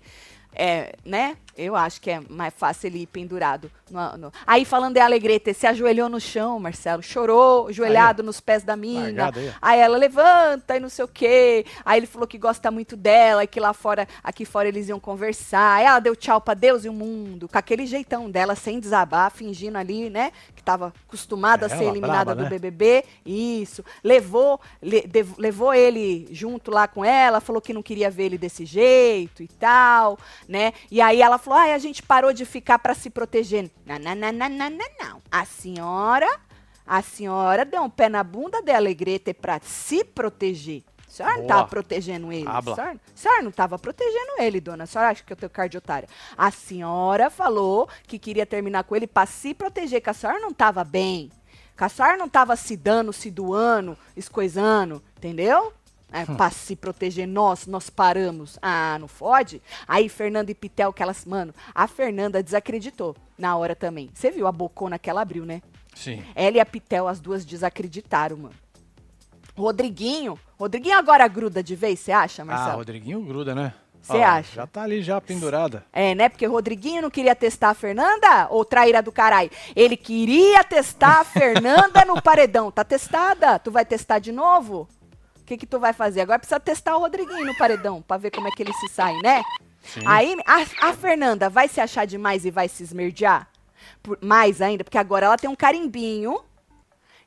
[0.55, 1.37] é, né?
[1.57, 3.71] Eu acho que é mais fácil ele ir pendurado.
[3.91, 8.63] no- no- Aí falando de Alegrete, se ajoelhou no chão, Marcelo, chorou, ajoelhado nos pés
[8.65, 9.27] da mina.
[9.27, 9.53] Aí, ó.
[9.63, 11.65] Aí ela levanta e não sei o quê.
[11.85, 14.99] Aí ele falou que gosta muito dela e que lá fora, aqui fora eles iam
[14.99, 15.77] conversar.
[15.77, 19.31] Aí ela deu tchau pra Deus e o mundo, com aquele jeitão dela, sem desabar,
[19.31, 20.33] fingindo ali, né?
[20.57, 22.49] Que tava acostumada a É, ser ela eliminada braba, do né?
[22.51, 23.05] BBB.
[23.25, 23.85] Isso.
[24.03, 28.65] Levou, le- levou ele junto lá com ela, falou que não queria ver ele desse
[28.65, 30.73] jeito e tal, né?
[30.91, 33.71] E aí ela falou: ai, a gente parou de ficar pra se proteger.
[33.85, 35.23] Não, não, não, não, não, não, não.
[35.31, 36.29] A senhora,
[36.87, 40.83] a senhora deu um pé na bunda de Alegrete pra se proteger.
[41.07, 41.55] A senhora não Boa.
[41.55, 42.49] tava protegendo ele.
[42.49, 44.85] A senhora, a senhora não tava protegendo ele, dona.
[44.85, 46.09] A senhora acha que eu tenho cardiotária.
[46.37, 50.53] A senhora falou que queria terminar com ele pra se proteger, que a senhora não
[50.53, 51.31] tava bem.
[51.77, 55.73] Que a senhora não tava se dando, se doando, escoisando, entendeu?
[56.15, 58.57] É, pra se proteger, nós, nós paramos.
[58.63, 59.61] Ah, não fode?
[59.89, 61.25] Aí, Fernanda e Pitel, que elas.
[61.25, 64.09] Mano, a Fernanda desacreditou na hora também.
[64.15, 65.61] Você viu a bocona que ela abriu, né?
[65.93, 66.23] Sim.
[66.37, 68.55] Ela e a Pitel, as duas desacreditaram, mano.
[69.57, 70.39] Rodriguinho.
[70.57, 72.77] Rodriguinho agora gruda de vez, você acha, Ah, Marcelo?
[72.79, 73.75] Rodriguinho gruda, né?
[74.03, 74.55] Cê Ó, acha?
[74.57, 75.85] Já tá ali já pendurada.
[75.93, 76.29] É, né?
[76.29, 79.51] Porque Rodriguinho não queria testar a Fernanda ou traíra do caralho.
[79.75, 82.71] Ele queria testar a Fernanda no paredão.
[82.71, 83.59] Tá testada?
[83.59, 84.87] Tu vai testar de novo?
[85.45, 86.23] O que que tu vai fazer?
[86.23, 89.15] Agora precisa testar o Rodriguinho no paredão pra ver como é que ele se sai,
[89.21, 89.43] né?
[89.83, 90.01] Sim.
[90.07, 93.47] Aí a, a Fernanda vai se achar demais e vai se esmerdear?
[94.03, 96.41] Por- mais ainda, porque agora ela tem um carimbinho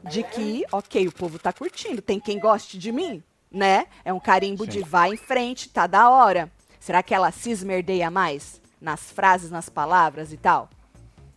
[0.04, 3.86] de que, ok, o povo tá curtindo, tem quem goste de mim, né?
[4.04, 6.52] É um carimbo de vai em frente, tá da hora.
[6.80, 10.70] Será que ela se esmerdeia mais nas frases, nas palavras e tal?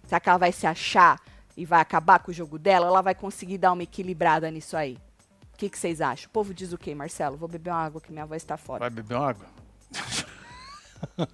[0.07, 1.21] Será que ela vai se achar
[1.55, 2.87] e vai acabar com o jogo dela?
[2.87, 4.97] Ela vai conseguir dar uma equilibrada nisso aí?
[5.61, 6.27] O que, que vocês acham?
[6.27, 7.37] O povo diz o quê, Marcelo?
[7.37, 8.81] Vou beber uma água que minha voz tá fora.
[8.81, 9.45] Vai beber uma água?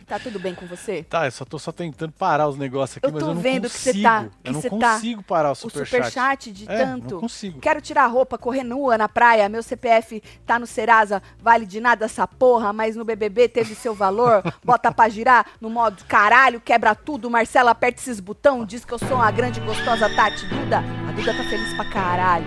[0.05, 1.05] Tá tudo bem com você?
[1.05, 3.69] Tá, eu só tô só tentando parar os negócios aqui, Eu mas eu não vendo
[3.71, 3.95] que consigo.
[3.99, 5.89] você tá- que eu não tá- consigo parar o O superchat.
[5.91, 7.15] superchat de É, tanto.
[7.15, 7.61] não consigo.
[7.61, 9.49] Quero tirar a roupa, correr nua na praia.
[9.49, 13.95] Meu CPF tá no Serasa, vale de nada essa porra, mas no BBB teve seu
[13.95, 14.43] valor.
[14.65, 17.31] Bota pra girar no modo caralho, quebra tudo.
[17.31, 20.79] Marcela aperta esses botão, diz que eu sou uma grande gostosa Tati Duda.
[21.09, 22.47] A Duda tá feliz pra caralho.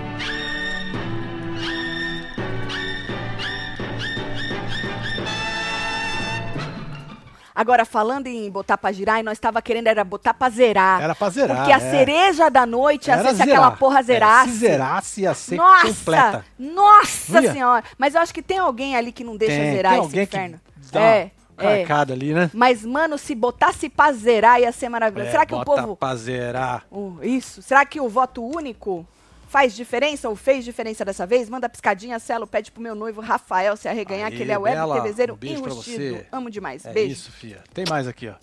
[7.60, 11.02] Agora, falando em botar pra girar, e nós tava querendo era botar pra zerar.
[11.02, 11.92] Era pra zerar, Porque a é.
[11.92, 14.52] cereja da noite Era ser se aquela porra É, zerasse.
[14.52, 15.88] se zerasse, ia ser Nossa!
[15.88, 16.46] completa.
[16.58, 17.52] Nossa ia?
[17.52, 17.84] senhora!
[17.98, 20.26] Mas eu acho que tem alguém ali que não deixa Tem- zerar tem esse alguém
[20.26, 20.62] que inferno.
[20.90, 21.78] dá é, uma é.
[21.80, 22.50] carcada ali, né?
[22.54, 25.28] Mas, mano, se botasse pra zerar, ia ser maravilhoso.
[25.28, 25.98] É, Será que o povo.
[25.98, 26.84] pra zerar.
[26.90, 27.62] Oh, isso.
[27.62, 29.06] Será que o voto único
[29.50, 31.50] faz diferença ou fez diferença dessa vez?
[31.50, 34.76] Manda piscadinha, Celo, pede pro meu noivo Rafael se arreganhar, Aí, que ele é web
[34.76, 36.26] Bela, TVzeiro um beijo enrustido.
[36.32, 36.86] Amo demais.
[36.86, 37.64] É Beijo isso, fia.
[37.74, 38.36] Tem mais aqui, ó.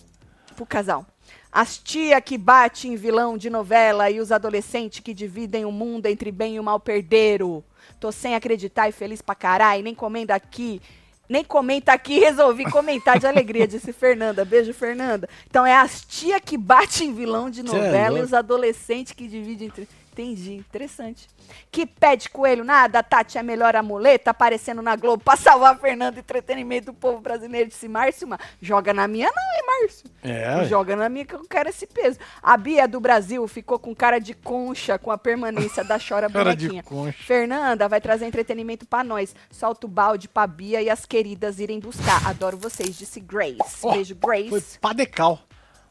[0.55, 1.05] pro casal.
[1.49, 6.05] As tia que bate em vilão de novela e os adolescentes que dividem o mundo
[6.05, 7.63] entre bem e o mal perderam.
[7.99, 10.81] Tô sem acreditar e feliz pra caralho, nem comenda aqui.
[11.29, 14.43] Nem comenta aqui, resolvi comentar de alegria, disse Fernanda.
[14.43, 15.27] Beijo, Fernanda.
[15.49, 18.25] Então é as tia que bate em vilão de é novela e louco.
[18.25, 19.87] os adolescentes que dividem entre.
[20.19, 21.27] Entendi, interessante.
[21.71, 25.77] Que pede coelho nada, Tati é a melhor amuleta, aparecendo na Globo pra salvar a
[25.77, 28.27] Fernanda, entretenimento do povo brasileiro, disse Márcio.
[28.27, 30.09] Mas joga na minha não, hein, Márcio?
[30.23, 30.65] É.
[30.65, 32.17] Joga na minha que eu quero esse peso.
[32.41, 36.55] A Bia do Brasil ficou com cara de concha com a permanência da Chora Cara
[36.55, 36.81] de Bonequinha.
[36.83, 37.17] concha.
[37.23, 39.35] Fernanda vai trazer entretenimento pra nós.
[39.51, 42.27] Solta o balde pra Bia e as queridas irem buscar.
[42.27, 43.57] Adoro vocês, disse Grace.
[43.83, 44.49] Ó, Beijo, Grace.
[44.49, 45.39] Foi padecal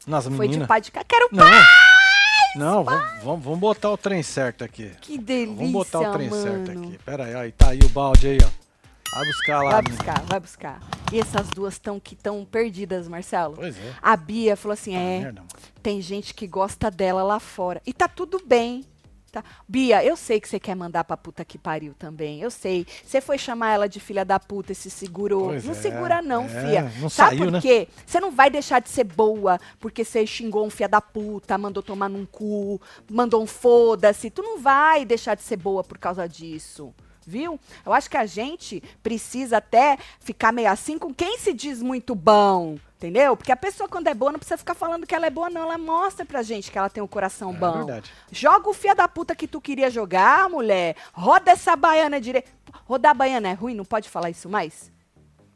[0.05, 0.67] nas Foi de meninas.
[0.67, 1.01] pá de cá.
[1.07, 1.45] Quero pá!
[2.55, 4.91] Não, vamos, vamos, vamos botar o trem certo aqui.
[5.01, 6.43] Que delícia, Vamos botar o trem mano.
[6.43, 6.99] certo aqui.
[7.05, 7.43] Pera aí, ó.
[7.43, 8.49] e Tá aí o balde aí, ó.
[9.15, 9.69] Vai buscar lá.
[9.71, 9.97] Vai menina.
[10.03, 10.79] buscar, vai buscar.
[11.13, 13.55] E essas duas estão que estão perdidas, Marcelo.
[13.55, 13.93] Pois é.
[14.01, 15.47] A Bia falou assim: é, merda, mano.
[15.81, 17.81] tem gente que gosta dela lá fora.
[17.85, 18.83] E tá tudo bem.
[19.31, 19.43] Tá?
[19.67, 22.41] Bia, eu sei que você quer mandar pra puta que pariu também.
[22.41, 22.87] Eu sei.
[23.03, 25.47] Você foi chamar ela de filha da puta e se segurou.
[25.47, 26.91] Pois não é, segura, não, é, fia.
[26.99, 27.61] não Sabe saiu, por né?
[27.61, 27.87] quê?
[28.05, 31.83] Você não vai deixar de ser boa porque você xingou um filha da puta, mandou
[31.83, 34.29] tomar num cu, mandou um foda-se.
[34.29, 36.93] Tu não vai deixar de ser boa por causa disso.
[37.25, 37.59] Viu?
[37.85, 42.15] Eu acho que a gente precisa até ficar meio assim com quem se diz muito
[42.15, 42.77] bom.
[42.97, 43.37] Entendeu?
[43.37, 45.61] Porque a pessoa, quando é boa, não precisa ficar falando que ela é boa, não.
[45.61, 47.71] Ela mostra pra gente que ela tem um coração É bom.
[47.85, 48.11] verdade.
[48.31, 50.95] Joga o fia da puta que tu queria jogar, mulher.
[51.13, 52.49] Roda essa baiana direito.
[52.85, 53.75] Rodar a baiana é ruim?
[53.75, 54.91] Não pode falar isso mais?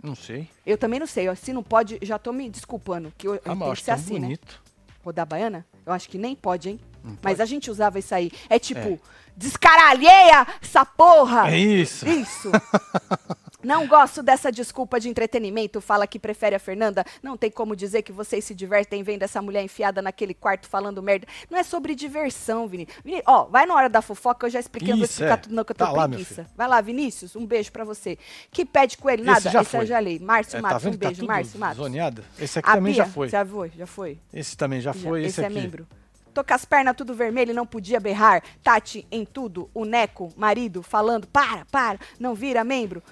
[0.03, 0.47] Não sei.
[0.65, 1.35] Eu também não sei.
[1.35, 3.11] Se não pode, já tô me desculpando.
[3.17, 4.19] Que eu, eu Ah, mas tenho eu que acho ser assim, né?
[4.27, 4.61] bonito.
[5.03, 5.65] Rodar a baiana?
[5.83, 6.79] Eu acho que nem pode, hein?
[7.23, 8.31] Mas a gente usava isso aí.
[8.51, 8.99] É tipo,
[9.35, 11.49] descaralheia essa porra!
[11.51, 12.07] É isso.
[12.07, 12.51] Isso.
[13.63, 15.79] Não gosto dessa desculpa de entretenimento.
[15.81, 17.05] Fala que prefere a Fernanda.
[17.21, 21.01] Não tem como dizer que vocês se divertem vendo essa mulher enfiada naquele quarto falando
[21.01, 21.27] merda.
[21.49, 22.87] Não é sobre diversão, Vini.
[23.03, 25.33] Vini ó, vai na hora da fofoca, eu já expliquei, eu não vou Isso, explicar
[25.33, 25.37] é.
[25.37, 26.07] tudo não, que eu tô Tá lá.
[26.55, 28.17] Vai lá, Vinícius, um beijo pra você.
[28.51, 29.23] Que pede coelho?
[29.23, 29.85] Nada, Esse já esse eu foi.
[29.87, 30.19] já li.
[30.19, 31.21] Márcio É, tá Matos, vendo um tá beijo.
[31.21, 31.77] tudo Márcio Matos.
[31.77, 32.23] zoneado?
[32.39, 33.29] Esse aqui A também Bia, já foi.
[33.29, 34.19] Já foi, já foi.
[34.33, 34.99] Esse também já Já.
[35.01, 35.23] foi.
[35.23, 35.55] Esse, é aqui.
[35.55, 35.87] membro.
[36.33, 38.41] Tô com as pernas tudo vermelho e não podia berrar.
[38.63, 43.03] Tati, em tudo, o Neco, marido, falando, para, para, não vira membro.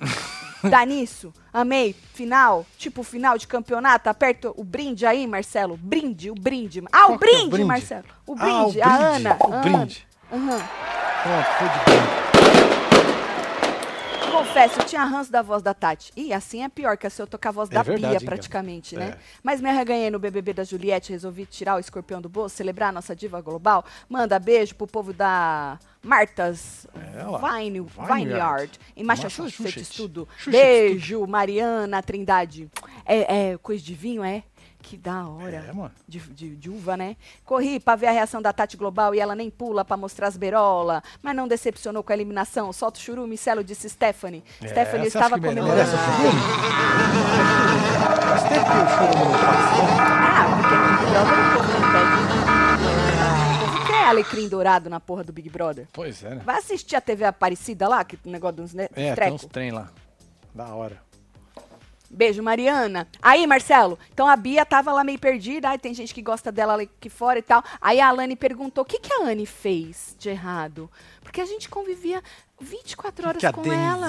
[0.70, 6.34] Dá nisso, amei, final, tipo final de campeonato, aperta o brinde aí, Marcelo, brinde, o
[6.34, 6.82] brinde.
[6.90, 7.64] Ah, o que é o brinde, brinde?
[7.64, 9.36] Marcelo, o Ah, brinde, o a brinde, Ana.
[9.40, 10.06] o a brinde.
[10.32, 10.54] Ana.
[10.54, 10.68] Aham.
[11.22, 12.23] Pronto, foi de bem.
[14.34, 16.12] Confesso, eu tinha ranço da voz da Tati.
[16.16, 18.26] E assim é pior, que assim eu com a voz É da verdade, Bia, hein,
[18.26, 19.10] praticamente, né?
[19.10, 19.18] É.
[19.44, 22.92] Mas me arreganhei no BBB da Juliette, resolvi tirar o escorpião do bolso, celebrar a
[22.92, 23.84] nossa diva global.
[24.08, 27.62] Manda beijo pro povo da Martas É.
[27.62, 28.70] Vine, Vineyard.
[28.96, 30.28] Em Massachusetts, tudo.
[30.46, 32.68] Beijo, Mariana Trindade.
[33.06, 34.42] É, é coisa de vinho, é?
[34.86, 35.64] Que da hora.
[35.66, 35.90] É, mano.
[36.06, 37.16] De, de- de uva, né?
[37.42, 40.36] Corri pra ver a reação da Tati Global e ela nem pula pra mostrar as
[40.36, 42.70] berola, mas não decepcionou com a eliminação.
[42.70, 44.44] Solta o churume, Celo, disse Stephanie.
[44.62, 45.80] É, Stephanie você estava comemorando.
[48.28, 49.74] Faz tempo que o churume não passa.
[50.36, 51.54] Ah, porque Big Brother não.
[52.74, 55.88] O povo quer, alecrim dourado na porra do Big Brother.
[55.92, 56.42] Pois é, né?
[56.44, 59.34] Vai assistir a TV Aparecida lá, que o negócio dos né, É, tem treco.
[59.36, 59.88] uns trem lá.
[60.54, 61.02] Da hora.
[62.14, 63.08] Beijo, Mariana.
[63.20, 66.80] Aí, Marcelo, então a Bia tava lá meio perdida, aí tem gente que gosta dela
[66.80, 67.60] aqui fora e tal.
[67.80, 70.88] Aí a Alane perguntou, o que, que a Anne fez de errado?
[71.22, 72.22] Porque a gente convivia
[72.60, 74.08] 24 horas que a com ela.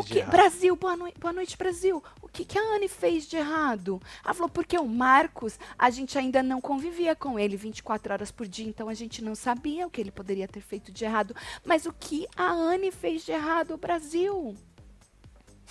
[0.00, 0.32] O de que, errado?
[0.32, 2.02] Brasil, boa, noi boa noite, Brasil.
[2.20, 4.02] O que, que a Anne fez de errado?
[4.24, 8.48] Ela falou, porque o Marcos, a gente ainda não convivia com ele 24 horas por
[8.48, 11.34] dia, então a gente não sabia o que ele poderia ter feito de errado.
[11.64, 14.56] Mas o que a Anne fez de errado, Brasil?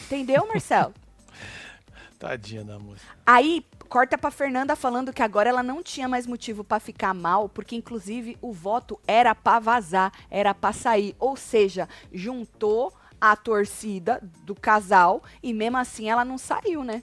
[0.06, 0.94] Entendeu, Marcelo?
[2.20, 3.02] Tadinha da moça.
[3.26, 7.48] Aí corta pra Fernanda falando que agora ela não tinha mais motivo pra ficar mal,
[7.50, 14.20] porque inclusive o voto era pra vazar, era pra sair, ou seja, juntou a torcida
[14.44, 17.02] do casal e mesmo assim ela não saiu, né?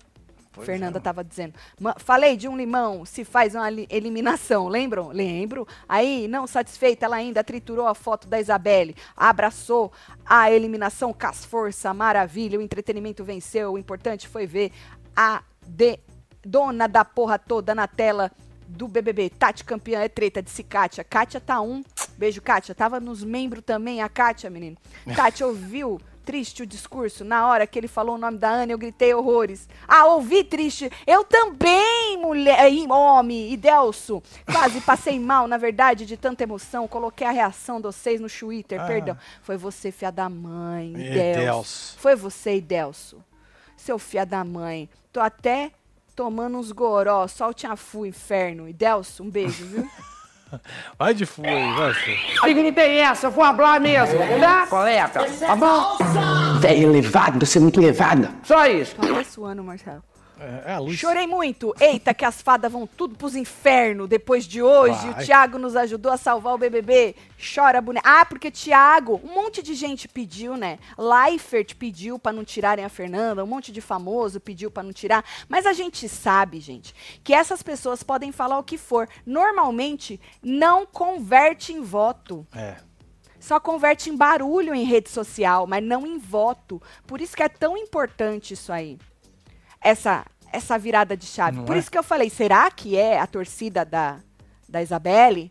[0.52, 1.00] Pois Fernanda é.
[1.00, 1.54] tava dizendo.
[1.80, 5.08] "Ma- Falei de um limão, se faz uma li- eliminação, lembram?
[5.08, 5.66] Lembro.
[5.88, 9.90] Aí, não satisfeita, ela ainda triturou a foto da Isabelle, abraçou
[10.26, 14.72] a eliminação com as forças, maravilha, o entretenimento venceu, o importante foi ver
[15.16, 15.98] a de-
[16.44, 18.30] dona da porra toda na tela
[18.68, 19.30] do BBB.
[19.30, 21.04] Tati campeã é treta, disse Kátia.
[21.04, 21.82] Kátia tá um.
[22.16, 22.74] Beijo, Kátia.
[22.74, 24.76] Tava nos membros também, a Kátia, menino.
[25.14, 27.24] Kátia ouviu triste o discurso.
[27.24, 29.68] Na hora que ele falou o nome da Ana, eu gritei horrores.
[29.87, 30.90] Ah, ouvi triste.
[31.06, 34.22] Eu também, mulher, Ih, homem, e Delso.
[34.50, 36.87] Quase passei mal, na verdade, de tanta emoção.
[36.88, 38.87] Coloquei a reação de vocês no Twitter, Ah.
[38.87, 39.18] perdão.
[39.42, 41.40] Foi você, fia da mãe, E Delso.
[41.40, 41.96] Delso.
[41.98, 43.22] Foi você, Delso.
[43.76, 44.88] Seu fia da mãe.
[45.12, 45.72] Tô até
[46.14, 47.26] tomando uns goró.
[47.26, 48.68] Solte a fu, inferno.
[48.68, 49.88] E Delso, um beijo, viu?
[50.98, 51.94] Vai de full aí, vai,
[52.72, 53.26] tem essa?
[53.26, 54.66] Eu vou falar mesmo, tá?
[54.66, 55.98] Coleta, tá bom?
[56.60, 58.30] Velho elevado, você é muito elevada.
[58.42, 58.96] Só isso.
[58.98, 60.02] Até suando, Marcelo.
[60.42, 60.96] É, é.
[60.96, 61.72] Chorei muito.
[61.78, 64.98] Eita, que as fadas vão tudo pros infernos depois de hoje.
[65.11, 65.22] Vai.
[65.22, 67.14] O Thiago nos ajudou a salvar o BBB.
[67.55, 68.09] Chora, boneca.
[68.09, 70.78] Ah, porque Thiago, um monte de gente pediu, né?
[70.98, 75.24] Leifert pediu pra não tirarem a Fernanda, um monte de famoso pediu pra não tirar.
[75.48, 79.09] Mas a gente sabe, gente, que essas pessoas podem falar o que for.
[79.24, 82.44] Normalmente, não converte em voto.
[82.55, 82.76] É.
[83.38, 86.81] Só converte em barulho em rede social, mas não em voto.
[87.07, 88.98] Por isso que é tão importante isso aí.
[89.81, 91.56] Essa, essa virada de chave.
[91.58, 91.78] Não Por é?
[91.78, 94.18] isso que eu falei, será que é a torcida da,
[94.68, 95.50] da Isabelle?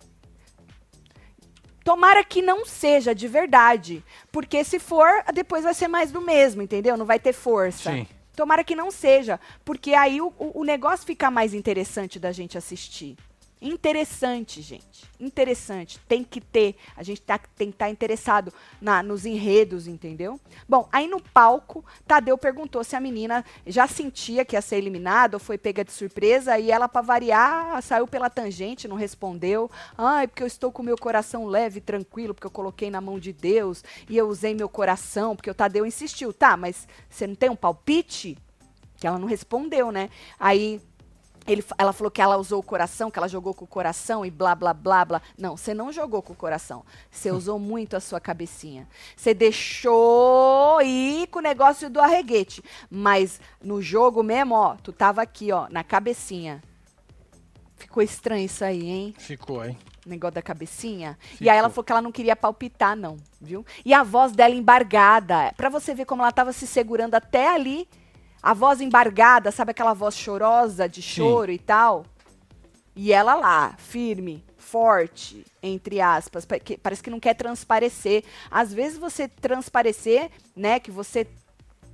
[1.84, 4.04] Tomara que não seja de verdade.
[4.32, 6.96] Porque se for, depois vai ser mais do mesmo, entendeu?
[6.96, 7.92] Não vai ter força.
[7.92, 8.08] Sim.
[8.36, 9.40] Tomara que não seja.
[9.66, 13.18] Porque aí o, o- o negócio fica mais interessante da gente assistir.
[13.62, 15.04] Interessante, gente.
[15.20, 16.00] Interessante.
[16.08, 16.76] Tem que ter.
[16.98, 20.40] A gente tá- tem que estar interessado na, nos enredos, entendeu?
[20.68, 25.36] Bom, aí no palco, Tadeu perguntou se a menina já sentia que ia ser eliminada
[25.36, 26.58] ou foi pega de surpresa.
[26.58, 29.70] E ela, pra variar, saiu pela tangente, não respondeu.
[29.96, 33.20] Ai, porque eu estou com meu coração leve e tranquilo, porque eu coloquei na mão
[33.20, 36.34] de Deus e eu usei meu coração, porque o Tadeu insistiu.
[36.34, 38.36] Tá, mas você não tem um palpite?
[38.98, 40.10] Que ela não respondeu, né?
[40.40, 40.80] Aí
[41.48, 44.32] ele, ela falou que ela usou o coração, que ela jogou com o coração e
[44.32, 45.22] blá, blá, blá, blá.
[45.38, 46.86] Não, você não jogou com o coração.
[47.10, 48.88] Você usou muito a sua cabecinha.
[49.16, 52.64] Você deixou ir com o negócio do arreguete.
[52.90, 56.62] Mas no jogo mesmo, ó, tu tava aqui, ó, na cabecinha.
[57.76, 59.16] Ficou estranho isso aí, hein?
[59.18, 59.78] Ficou, hein?
[60.06, 61.18] negócio da cabecinha.
[61.40, 63.66] E aí ela falou que ela não queria palpitar, não, viu?
[63.86, 65.54] E a voz dela embargada.
[65.56, 67.88] Pra você ver como ela tava se segurando até ali.
[68.42, 72.06] A voz embargada, sabe aquela voz chorosa de choro e tal?
[72.96, 78.24] E ela lá, firme, forte, entre aspas, pa- que- parece que não quer transparecer.
[78.50, 81.28] Às vezes você transparecer, né, que você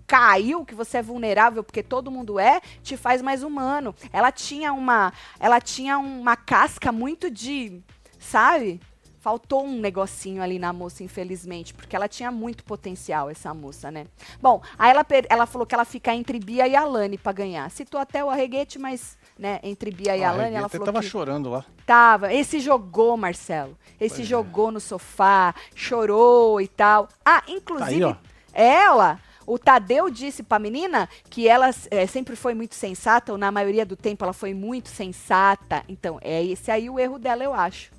[0.07, 3.93] caiu, que você é vulnerável, porque todo mundo é, te faz mais humano.
[4.13, 7.83] Ela tinha uma, ela tinha uma casca muito de,
[8.17, 8.79] sabe?
[9.27, 14.07] Faltou um negocinho ali na moça, infelizmente, porque ela tinha muito potencial, essa moça, né?
[14.41, 17.69] Bom, aí ela, ela falou que ela fica entre Bia e Alane pra ganhar.
[17.69, 21.07] Citou até o Arreguete, mas, né, entre Bia e Ah, Alane, ela falou tava que...
[21.07, 21.65] chorando lá.
[21.85, 22.33] Tava.
[22.33, 23.77] Esse jogou, Marcelo.
[23.99, 24.29] Esse Pois é.
[24.29, 27.09] jogou no sofá, chorou e tal.
[27.25, 28.15] Ah, inclusive, Tá aí, ó.
[28.53, 33.51] ela, o Tadeu disse pra menina que ela eh, sempre foi muito sensata, ou na
[33.51, 35.83] maioria do tempo ela foi muito sensata.
[35.89, 37.96] Então, é esse aí o erro dela, eu acho.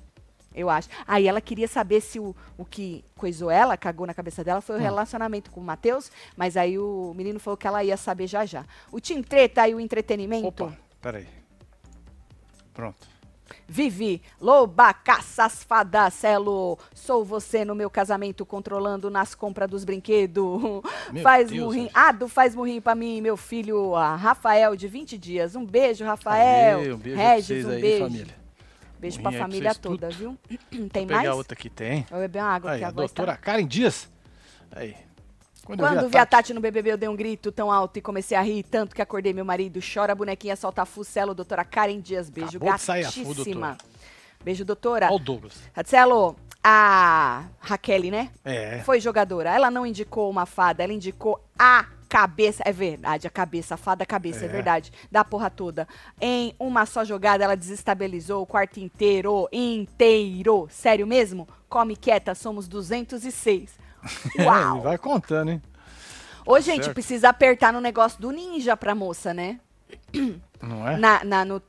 [0.53, 0.89] Eu acho.
[1.07, 4.61] Aí ela queria saber se o, o que coisou ela, cagou na cabeça dela, Hum.
[4.63, 8.27] foi o relacionamento com o Matheus, mas aí o menino falou que ela ia saber
[8.27, 8.65] já já.
[8.91, 10.47] O Team Treta e o entretenimento.
[10.65, 11.27] Opa, peraí.
[12.73, 13.07] Pronto.
[13.67, 16.77] Vivi, loba, caças, fadacelo.
[16.93, 20.61] Sou você no meu casamento, controlando nas compras dos brinquedos.
[21.21, 21.83] Faz Deus, murrinho.
[21.85, 21.91] gente.
[21.95, 25.55] Ah, do faz murrinho pra mim, meu filho, Rafael, de 20 dias.
[25.55, 26.79] Um beijo, Rafael.
[26.79, 28.03] Aê, um beijo Regis, vocês um aí, beijo.
[28.05, 28.35] família.
[28.99, 30.17] Beijo pra rim aí pra família toda, tudo.
[30.17, 30.37] viu?
[30.69, 31.29] Tem Vou pegar mais?
[31.29, 32.05] outra aqui, tem.
[32.09, 34.09] Vou beber uma água Aí, aqui, a a voz tá- doutora Karen Dias.
[34.71, 34.95] Aí.
[35.65, 38.01] Quando, Quando eu vi a Tati no BBB, eu dei um grito tão alto e
[38.01, 39.79] comecei a rir tanto que acordei meu marido.
[39.81, 42.29] Chora a bonequinha, solta fucelo, doutora Karen Dias.
[42.29, 43.67] Beijo, Acabou de sair a fu, gatíssima.
[43.67, 43.77] doutora.
[44.43, 45.05] Beijo, doutora.
[45.07, 45.53] Olha o Douglas.
[45.73, 48.31] Tatselo, a Raquel, né?
[48.43, 48.79] É.
[48.79, 49.53] Foi jogadora.
[49.53, 52.63] Ela não indicou uma fada, ela indicou a cabeça.
[52.65, 54.47] É verdade, a cabeça, a fada a cabeça, é, É.
[54.51, 54.91] verdade.
[55.11, 55.87] Da porra toda.
[56.19, 59.47] Em uma só jogada, ela desestabilizou o quarto inteiro.
[59.51, 60.67] Inteiro.
[60.71, 61.47] Sério mesmo?
[61.69, 63.77] Come quieta, somos 206.
[64.37, 64.81] É, Uau!
[64.81, 65.61] vai contando, hein?
[66.45, 66.93] Ô, gente, certo.
[66.93, 69.59] precisa apertar no negócio do ninja pra moça, né?
[70.61, 70.97] Não é?
[70.97, 71.61] Na, na- no-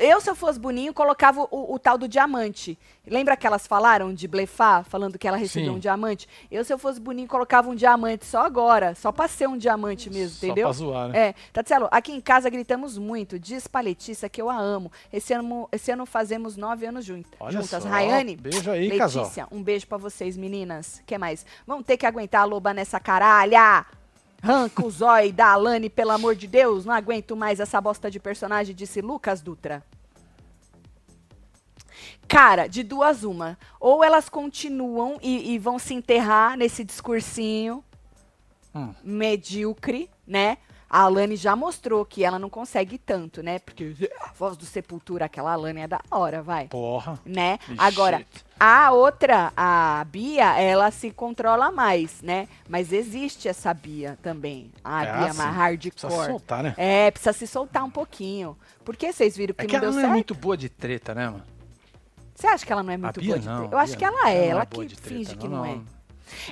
[0.00, 2.76] eu, se eu fosse boninho, colocava o, o tal do diamante.
[3.06, 5.76] Lembra que elas falaram de blefar, falando que ela recebeu Sim.
[5.76, 6.28] um diamante?
[6.50, 10.10] Eu, se eu fosse boninho, colocava um diamante só agora, só pra ser um diamante
[10.10, 10.66] mesmo, Só entendeu?
[10.68, 11.28] pra zoar, né?
[11.28, 13.38] É, Tatselo, aqui em casa gritamos muito.
[13.38, 14.90] Diz pra Letícia que eu a amo.
[15.12, 17.82] Esse ano, esse ano fazemos nove anos junto, Olha juntas.
[17.82, 19.48] só, Rayane, beijo aí, Letícia, casal.
[19.52, 21.00] um beijo pra vocês, meninas.
[21.06, 21.46] que mais?
[21.66, 23.86] Vamos ter que aguentar a loba nessa caralha.
[24.42, 26.84] Arranca o zói da Alane, pelo amor de Deus.
[26.84, 29.84] Não aguento mais essa bosta de personagem, disse Lucas Dutra.
[32.28, 33.58] Cara, de duas uma.
[33.80, 37.82] Ou elas continuam e, e vão se enterrar nesse discursinho
[38.74, 38.94] Hum.
[39.02, 40.58] medíocre, né?
[40.90, 43.58] A Alane já mostrou que ela não consegue tanto, né?
[43.58, 46.68] Porque a voz do Sepultura, aquela Alane é da hora, vai.
[46.68, 47.18] Porra.
[47.26, 47.58] Né?
[47.68, 47.74] Ixi.
[47.76, 48.24] Agora,
[48.58, 52.48] a outra, a Bia, ela se controla mais, né?
[52.68, 54.70] Mas existe essa Bia também.
[54.82, 55.38] A É, Bia sim.
[55.38, 55.90] mais hardcore.
[55.92, 56.74] Precisa soltar, né?
[56.78, 58.56] É, precisa se soltar um pouquinho.
[58.84, 60.14] Porque vocês viram que É que não ela deu não é certo?
[60.14, 61.42] muito boa de treta, né, mano?
[62.34, 63.74] Você acha que ela não é muito Bia boa de não, treta?
[63.74, 64.26] Eu a acho Bia que ela não.
[64.28, 65.72] é, Ela não ela é que treta, finge que não, não, não.
[65.72, 65.97] é.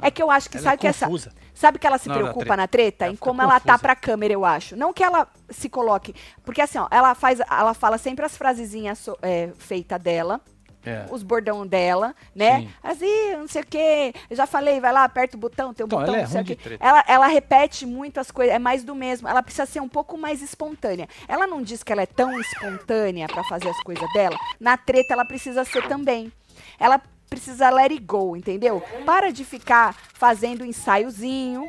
[0.01, 1.09] É que eu acho que Ela sabe é que essa.
[1.55, 3.07] Sabe que ela se Não, na preocupa na treta?
[3.07, 4.77] Ela em como ela tá pra câmera, eu acho.
[4.77, 6.15] Não que ela se coloque.
[6.45, 7.41] Porque assim, ó, ela faz.
[7.41, 10.41] Ela fala sempre as frasezinhas so, é, feitas dela.
[10.87, 11.05] É.
[11.11, 12.61] Os bordão dela, né?
[12.61, 12.69] Sim.
[12.81, 14.15] Assim, não sei o quê.
[14.31, 16.31] Eu já falei, vai lá, aperta o botão, tem um Então, botão, ela é não
[16.31, 16.59] sei o quê.
[16.79, 19.27] Ela, ela repete muito as coisas, é mais do mesmo.
[19.27, 21.09] Ela precisa ser um pouco mais espontânea.
[21.27, 24.39] Ela não diz que ela é tão espontânea pra fazer as coisas dela.
[24.61, 26.33] Na treta, ela precisa ser também.
[26.79, 28.83] Ela precisa let it go, entendeu?
[29.05, 31.69] Para de ficar fazendo ensaiozinho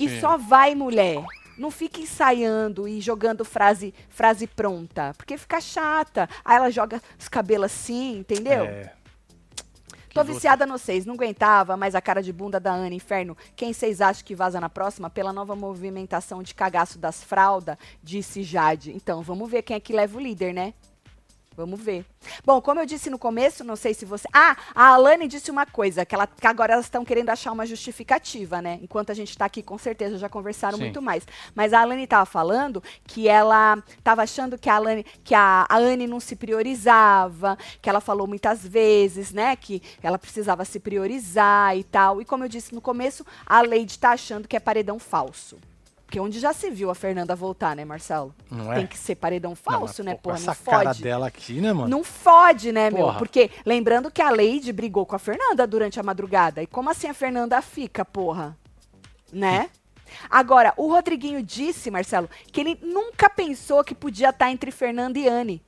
[0.00, 0.20] e Sim.
[0.20, 1.22] só vai, mulher.
[1.58, 6.28] Não fica ensaiando e jogando frase, frase pronta, porque fica chata.
[6.44, 8.64] Aí ela joga os cabelos assim, entendeu?
[8.64, 8.92] É.
[10.12, 13.36] Tô viciada no seis, não aguentava mais a cara de bunda da Ana, inferno.
[13.54, 15.10] Quem vocês acham que vaza na próxima?
[15.10, 18.92] Pela nova movimentação de cagaço das fraldas, disse Jade.
[18.96, 20.72] Então, vamos ver quem é que leva o líder, né?
[21.56, 22.04] Vamos ver.
[22.44, 24.28] Bom, como eu disse no começo, não sei se você.
[24.30, 27.64] Ah, a Alane disse uma coisa, que, ela, que agora elas estão querendo achar uma
[27.64, 28.78] justificativa, né?
[28.82, 30.84] Enquanto a gente tá aqui, com certeza já conversaram Sim.
[30.84, 31.26] muito mais.
[31.54, 35.78] Mas a Alane tava falando que ela tava achando que a Alane, que a, a
[35.78, 39.56] Anne não se priorizava, que ela falou muitas vezes, né?
[39.56, 42.20] Que ela precisava se priorizar e tal.
[42.20, 45.56] E como eu disse no começo, a Leide tá achando que é paredão falso.
[46.06, 48.32] Porque onde já se viu a Fernanda voltar, né, Marcelo?
[48.48, 48.76] Não é?
[48.76, 50.36] Tem que ser paredão Não, falso, né, pô, porra?
[50.38, 51.02] Com Não essa cara fode.
[51.02, 51.88] dela aqui, né, mano?
[51.88, 53.06] Não fode, né, meu?
[53.06, 53.18] Porra.
[53.18, 56.62] Porque lembrando que a Leide brigou com a Fernanda durante a madrugada.
[56.62, 58.56] E como assim a Fernanda fica, porra?
[59.32, 59.68] Né?
[60.30, 65.26] Agora, o Rodriguinho disse, Marcelo, que ele nunca pensou que podia estar entre Fernanda e
[65.28, 65.60] Anne.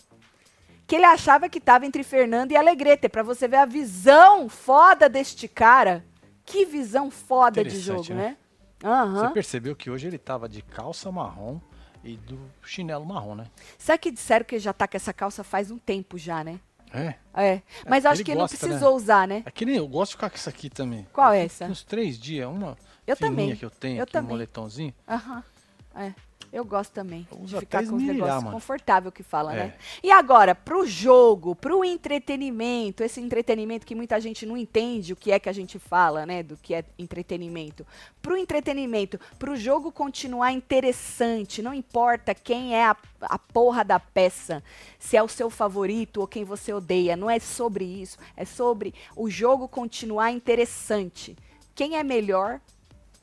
[0.86, 3.08] Que ele achava que estava entre Fernanda e Alegrete.
[3.08, 6.04] Pra você ver a visão foda deste cara.
[6.44, 8.14] Que visão foda de jogo, né?
[8.14, 8.36] né?
[8.84, 9.14] Aham.
[9.28, 11.58] Você percebeu que hoje ele tava de calça marrom
[12.04, 13.46] e do chinelo marrom, né?
[13.76, 16.60] Sabe que disseram que ele já tá com essa calça faz um tempo já, né?
[16.92, 17.14] É.
[17.34, 17.62] É.
[17.86, 19.42] Mas eu acho que ele gosta, não precisou usar, né?
[19.44, 21.06] É que nem eu gosto de ficar com isso aqui também.
[21.12, 21.66] Qual é essa?
[21.66, 23.56] Uns três dias, uma Eu fininha também.
[23.56, 24.28] que eu tenho Eu aqui, também.
[24.28, 24.94] um moletomzinho.
[25.06, 25.44] Aham.
[25.94, 26.14] É.
[26.52, 27.26] Eu gosto também.
[27.30, 28.52] Eu de ficar com os negócios mano.
[28.54, 29.56] confortável que fala, É.
[29.56, 29.74] né?
[30.02, 35.30] E agora, pro jogo, pro entretenimento, esse entretenimento que muita gente não entende o que
[35.30, 36.42] é que a gente fala, né?
[36.42, 37.86] Do que é entretenimento.
[38.22, 44.62] Pro entretenimento, pro jogo continuar interessante, não importa quem é a, a porra da peça,
[44.98, 48.94] se é o seu favorito ou quem você odeia, não é sobre isso, é sobre
[49.14, 51.36] o jogo continuar interessante.
[51.74, 52.60] Quem é melhor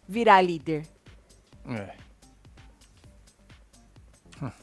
[0.08, 0.86] virar líder.
[1.68, 2.05] É.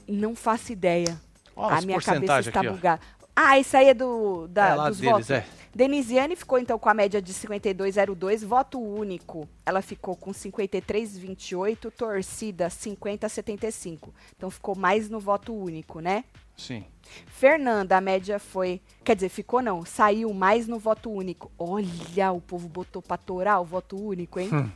[0.08, 1.20] Não faço ideia.
[1.54, 2.72] Ó, a minha cabeça está aqui, ó.
[2.72, 3.00] bugada.
[3.34, 5.30] Ah, isso aí é do, da, É lá dos deles, votos.
[5.30, 5.46] é.
[5.74, 9.48] Denisiane ficou então com a média de 52,02, voto único.
[9.64, 14.10] Ela ficou com 53,28, torcida 50,75.
[14.36, 16.24] Então ficou mais no voto único, né?
[16.56, 16.84] Sim.
[17.26, 18.82] Fernanda, a média foi.
[19.02, 21.50] Quer dizer, ficou não, saiu mais no voto único.
[21.58, 24.50] Olha, o povo botou pra torar o voto único, hein?
[24.52, 24.70] Hum.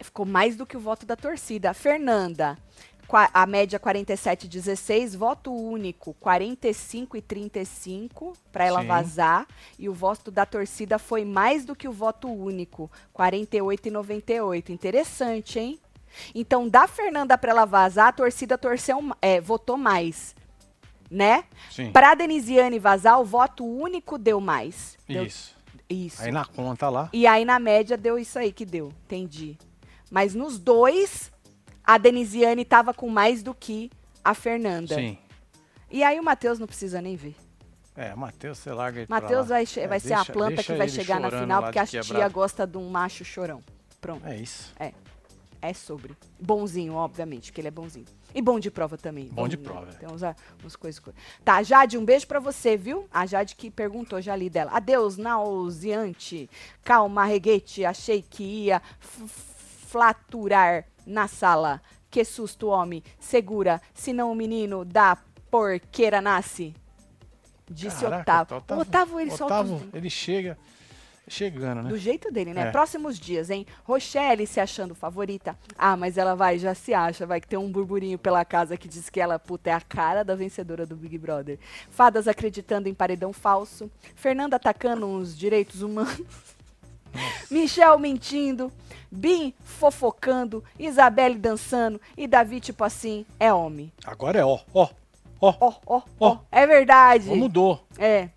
[0.00, 1.74] Ficou mais do que o voto da torcida.
[1.74, 2.56] Fernanda,
[3.16, 8.86] a média 47,16, voto único 45 e 35 para ela Sim.
[8.86, 9.46] vazar.
[9.78, 14.72] E o voto da torcida foi mais do que o voto único, 48 e 98.
[14.72, 15.78] Interessante, hein?
[16.34, 20.34] Então, da Fernanda para ela vazar, a torcida torceu, é, votou mais,
[21.10, 21.44] né?
[21.92, 24.96] Para Denisiane vazar, o voto único deu mais.
[25.06, 25.54] Deu- Isso.
[25.88, 26.22] isso.
[26.22, 27.08] Aí na conta lá.
[27.12, 28.92] E aí, na média, deu isso aí que deu.
[29.06, 29.56] Entendi.
[30.10, 31.30] Mas nos dois,
[31.88, 33.90] a Denisiane tava com mais do que
[34.22, 34.94] a Fernanda.
[34.94, 35.16] Sim.
[35.90, 37.34] E aí o Matheus não precisa nem ver.
[37.96, 39.56] É, Matheus, você larga ele pra Matheus lá.
[39.56, 42.02] vai, É, vai ser deixa- a planta que vai chegar na final, lá porque a
[42.02, 43.62] tia gosta de um macho chorão.
[44.00, 44.26] Pronto.
[44.26, 44.72] É isso.
[45.60, 46.14] É sobre.
[46.38, 48.04] Bonzinho, obviamente, porque ele é bonzinho.
[48.34, 49.24] E bom de prova também.
[49.32, 49.94] Bom de prova, é.
[49.94, 50.20] Tem uns,
[50.64, 51.00] uns coisas.
[51.00, 51.12] co-
[51.42, 53.08] Tá, Jade, um beijo pra você, viu?
[53.10, 54.70] A Jade que perguntou, já li dela.
[54.72, 56.48] Adeus, nauseante.
[56.84, 57.84] Calma, reguete.
[57.84, 58.80] Achei que ia
[59.88, 61.80] flaturar na sala.
[62.10, 63.02] Que susto, homem.
[63.18, 65.16] Segura, senão o menino da
[65.50, 66.74] porqueira nasce.
[67.70, 68.80] Disse Caraca, Otávio.
[68.82, 70.56] Otávio, ele solta Otávio, uns- ele chega
[71.30, 71.90] chegando, né?
[71.90, 72.68] do jeito dele, né?
[72.68, 72.70] É.
[72.70, 73.66] Próximos dias, hein?
[73.84, 75.54] Rochelle se achando favorita.
[75.76, 78.88] Ah, mas ela vai, já se acha, vai que tem um burburinho pela casa que
[78.88, 81.58] diz que ela, puta, é a cara da vencedora do Big Brother.
[81.90, 83.90] Fadas acreditando em paredão falso.
[84.14, 86.56] Fernanda atacando os direitos humanos.
[87.50, 88.72] Michel mentindo.
[89.10, 90.62] Bim fofocando.
[90.78, 92.00] Isabelle dançando.
[92.16, 93.92] E Davi, tipo assim, é homem.
[94.04, 94.88] Agora é ó, ó,
[95.40, 95.54] ó.
[95.60, 96.38] Ó, ó, ó.
[96.50, 97.30] É verdade.
[97.30, 97.84] Ó, mudou.
[97.98, 98.28] É.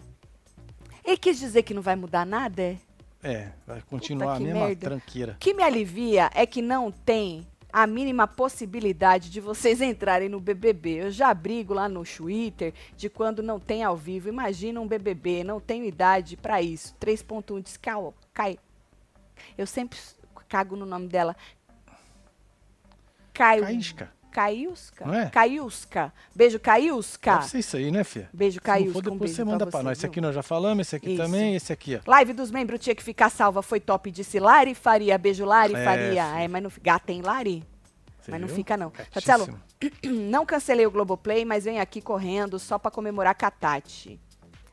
[1.03, 2.78] Ele quis dizer que não vai mudar nada, é?
[3.24, 4.89] É, vai continuar a que mesma merda.
[4.89, 5.34] tranqueira.
[5.34, 10.39] O que me alivia é que não tem a mínima possibilidade de vocês entrarem no
[10.39, 11.03] BBB.
[11.03, 14.30] Eu já brigo lá no Twitter de quando não tem ao vivo.
[14.30, 16.95] Imagina um BBB, não tenho idade pra isso.
[16.99, 18.57] 3.1 diz Cal- cai.
[19.57, 19.97] Eu sempre
[20.47, 21.36] cago no nome dela.
[23.34, 23.63] Caio.
[23.63, 24.11] Caísca.
[24.32, 25.05] Caiusca?
[25.05, 25.29] Não é?
[25.29, 26.13] Caiusca.
[26.36, 27.34] Beijo, Caiusca.
[27.36, 28.29] Deve ser isso aí, né, Fia?
[28.34, 28.93] Beijo, Se não Caiusca.
[28.93, 29.97] for, um depois beijo você manda pra você, nós.
[29.97, 30.11] Esse viu?
[30.11, 31.21] aqui nós já falamos, esse aqui Isso.
[31.23, 32.09] também, esse aqui, ó.
[32.09, 33.61] Live dos membros tinha que ficar salva.
[33.61, 35.17] Foi top, disse Lari Faria.
[35.17, 36.23] Beijo, Lari É, Faria.
[36.41, 37.63] É, mas não, gata tem Lari?
[38.21, 38.55] Você mas não viu?
[38.55, 38.89] fica, não.
[38.91, 39.11] Gatíssimo.
[39.13, 39.59] Tatielo,
[40.29, 44.19] não cancelei o Globoplay, mas venho aqui correndo só pra comemorar com a Tati.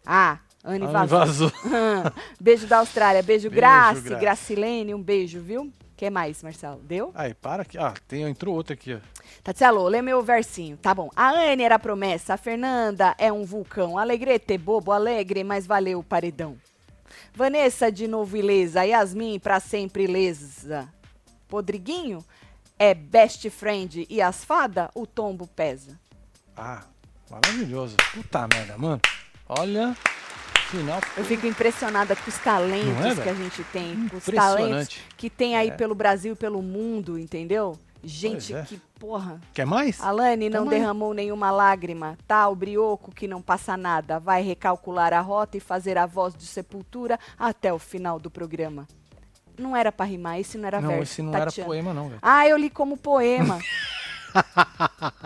[0.05, 1.53] Ah, Anne vazou.
[2.41, 3.23] beijo da Austrália.
[3.23, 4.21] Beijo, Beijo, Grace, Grace.
[4.21, 4.95] Gracilene.
[4.95, 5.73] Um beijo, viu?
[5.99, 6.81] que mais, Marcelo?
[6.81, 7.11] Deu?
[7.13, 7.77] Aí, para aqui.
[7.77, 8.99] Ah, tem, entrou outro aqui, ó.
[9.43, 10.77] Tatielo, lê meu versinho.
[10.77, 11.11] Tá bom.
[11.17, 13.99] A Anne era promessa, a Fernanda é um vulcão.
[13.99, 16.57] Alegrete, bobo, alegre, mas valeu o paredão.
[17.35, 18.85] Vanessa, de novo ilesa.
[18.85, 20.89] Yasmin, pra sempre ilesa.
[21.49, 22.25] Podriguinho
[22.79, 25.99] é best friend e as fada, o tombo pesa.
[26.57, 26.85] Ah,
[27.29, 27.97] maravilhoso.
[28.15, 29.01] Puta merda, mano.
[29.49, 29.97] Olha,
[30.69, 31.01] final.
[31.17, 34.09] Eu fico impressionada com os talentos Não é, que a gente tem.
[34.09, 35.73] Com os talentos que tem aí É.
[35.73, 37.79] pelo Brasil e pelo mundo, entendeu?
[38.05, 38.63] Gente é.
[38.63, 39.41] que, porra.
[39.53, 40.01] Quer mais?
[40.01, 40.69] Alane não aí.
[40.69, 42.49] derramou nenhuma lágrima, tá?
[42.49, 46.47] O brioco que não passa nada vai recalcular a rota e fazer a voz de
[46.47, 48.87] sepultura até o final do programa.
[49.59, 51.03] Não era pra rimar, esse não era não, verso.
[51.03, 51.53] esse não Tatiana.
[51.57, 52.21] era poema, não, velho.
[52.23, 53.59] Ah, eu li como poema.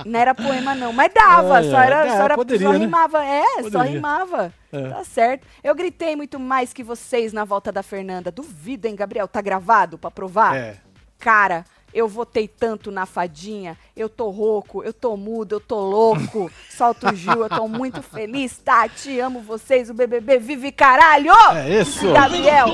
[0.04, 0.92] não era poema, não.
[0.92, 2.78] Mas dava, Ai, só era, é, só, era poderia, só né?
[2.78, 3.24] rimava.
[3.24, 3.84] É, só Poderia.
[3.92, 4.52] rimava.
[4.72, 4.88] É.
[4.88, 5.46] Tá certo.
[5.62, 8.30] Eu gritei muito mais que vocês na volta da Fernanda.
[8.30, 9.28] Duvido, hein, Gabriel?
[9.28, 10.56] Tá gravado pra provar?
[10.56, 10.76] É.
[11.18, 16.50] Cara, eu votei tanto na fadinha, eu tô rouco, eu tô mudo, eu tô louco.
[16.70, 21.32] Solta o Gil, eu tô muito feliz, Tati, amo vocês, o BBB vive caralho!
[21.54, 22.10] É isso.
[22.12, 22.66] Gabriel,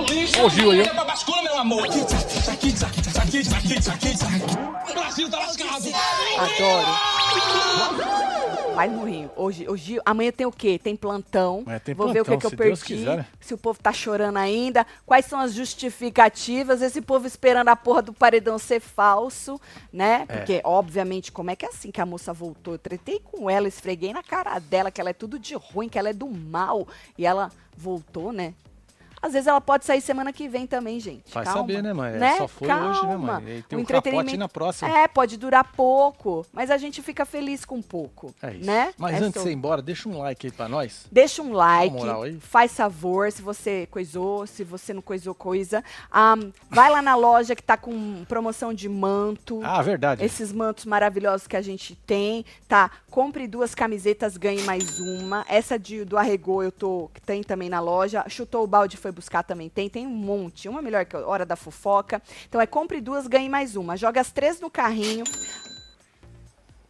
[0.45, 0.95] Ô, Gil, aí, ó.
[0.95, 1.89] pra bascula, meu amor.
[3.29, 5.85] O Brasil tá lascado.
[6.39, 6.87] adoro.
[8.74, 9.31] Vai, morrinho.
[9.37, 10.81] Hoje, hoje, amanhã tem o quê?
[10.83, 11.62] Tem plantão.
[11.66, 12.83] Amanhã tem Vou ver o que, plantão, que eu perdi.
[12.85, 13.26] quiser, né?
[13.39, 14.87] Se o povo tá chorando ainda.
[15.05, 16.81] Quais são as justificativas?
[16.81, 19.61] Esse povo esperando a porra do paredão ser falso,
[19.93, 20.24] né?
[20.26, 20.37] É.
[20.39, 22.74] Porque, obviamente, como é que é assim que a moça voltou?
[22.74, 25.99] Eu tretei com ela, esfreguei na cara dela que ela é tudo de ruim, que
[25.99, 26.89] ela é do mal.
[27.18, 28.55] E ela voltou, né?
[29.21, 31.33] Às vezes ela pode sair semana que vem também, gente.
[31.33, 31.61] Vai Calma.
[31.61, 32.14] saber, né, mãe?
[32.14, 33.64] É, só foi hoje, né, mãe?
[33.69, 34.99] Tem o um entretenimento na próxima.
[34.99, 38.35] É, pode durar pouco, mas a gente fica feliz com pouco.
[38.43, 38.66] É isso.
[38.66, 38.93] Né?
[38.97, 41.07] Mas É antes de ir embora, deixa um like aí pra nós.
[41.11, 42.39] Deixa um like, moral aí.
[42.41, 45.83] faz favor, se você coisou, se você não coisou coisa.
[46.11, 49.61] Ahn, vai lá na loja que tá com promoção de manto.
[49.62, 50.25] Ah, verdade.
[50.25, 52.91] Esses mantos maravilhosos que a gente tem, tá?
[53.11, 55.45] Compre duas camisetas, ganhe mais uma.
[55.49, 58.25] Essa de, do Arregou eu tô, que tem também na loja.
[58.29, 59.88] Chutou o balde, foi buscar também tem.
[59.88, 62.22] Tem um monte, uma melhor que a Hora da Fofoca.
[62.48, 63.96] Então é compre duas, ganhe mais uma.
[63.96, 65.24] Joga as três no carrinho.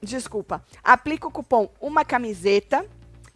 [0.02, 0.64] Desculpa.
[0.82, 2.86] Aplica o cupom uma camiseta,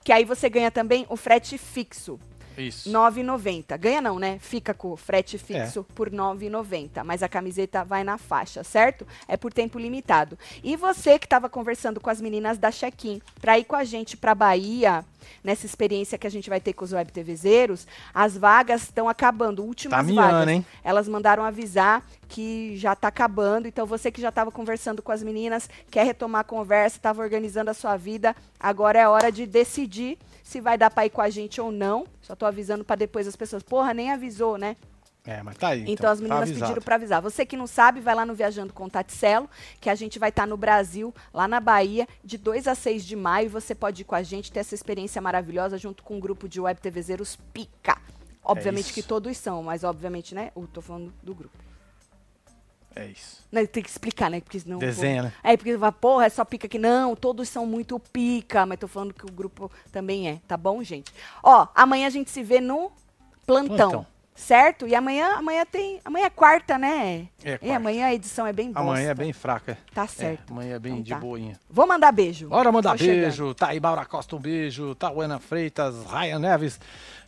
[0.04, 2.18] que aí você ganha também o frete fixo.
[2.56, 2.90] Isso.
[2.90, 3.76] 9,90.
[3.78, 4.38] Ganha não, né?
[4.40, 5.38] Fica com o frete É.
[5.38, 7.02] fixo por 9,90.
[7.04, 9.06] Mas a camiseta vai na faixa, certo?
[9.28, 10.38] É por tempo limitado.
[10.62, 14.16] E você que estava conversando com as meninas da Check-in para ir com a gente
[14.16, 15.04] para Bahia,
[15.42, 19.62] nessa experiência que a gente vai ter com os web TVzeiros, as vagas estão acabando,
[19.64, 20.48] últimas Tá miando, vagas.
[20.48, 20.66] hein?
[20.82, 23.68] Elas mandaram avisar que já está acabando.
[23.68, 27.70] Então você que já estava conversando com as meninas, quer retomar a conversa, estava organizando
[27.70, 30.18] a sua vida, agora é hora de decidir
[30.52, 32.06] se vai dar para ir com a gente ou não.
[32.20, 34.76] Só tô avisando para depois as pessoas, porra, nem avisou, né?
[35.24, 35.84] É, mas tá aí.
[35.86, 36.66] Então, as tá meninas avisado.
[36.66, 37.22] pediram para avisar.
[37.22, 39.48] Você que não sabe, vai lá no Viajando com Taticelo,
[39.80, 43.14] que a gente vai estar no Brasil, lá na Bahia, de 2 a 6 de
[43.14, 43.48] maio.
[43.50, 46.60] Você pode ir com a gente, ter essa experiência maravilhosa junto com um grupo de
[46.60, 47.96] web TVzeiros pica.
[48.44, 48.94] Obviamente isso.
[48.94, 50.50] que todos são, mas obviamente, né?
[50.56, 51.56] Eu tô falando do grupo.
[52.94, 53.42] É isso.
[53.50, 54.40] Né, Tem que explicar, né?
[54.40, 54.78] Porque senão.
[54.78, 55.32] Desenha, né?
[55.42, 56.78] É, porque vai, porra, é só pica aqui.
[56.78, 60.82] Não, todos são muito pica, mas tô falando que o grupo também é, tá bom,
[60.82, 61.12] gente?
[61.42, 62.90] Ó, amanhã a gente se vê no
[63.46, 63.76] plantão.
[63.76, 64.06] Plantão.
[64.34, 64.88] Certo?
[64.88, 66.00] E amanhã, amanhã tem.
[66.02, 67.28] Amanhã é quarta, né?
[67.44, 67.76] É E quarta.
[67.76, 68.82] amanhã a edição é bem boa.
[68.84, 69.76] Amanhã é bem fraca.
[69.94, 70.48] Tá certo.
[70.48, 71.18] É, amanhã é bem Então de tá.
[71.18, 71.60] boinha.
[71.68, 72.48] Vou mandar beijo.
[72.48, 73.20] Bora mandar Tô chegando.
[73.20, 73.54] beijo.
[73.54, 74.94] Tá aí, Maura Costa, um beijo.
[74.94, 76.80] Tauana Freitas, Ryan Neves,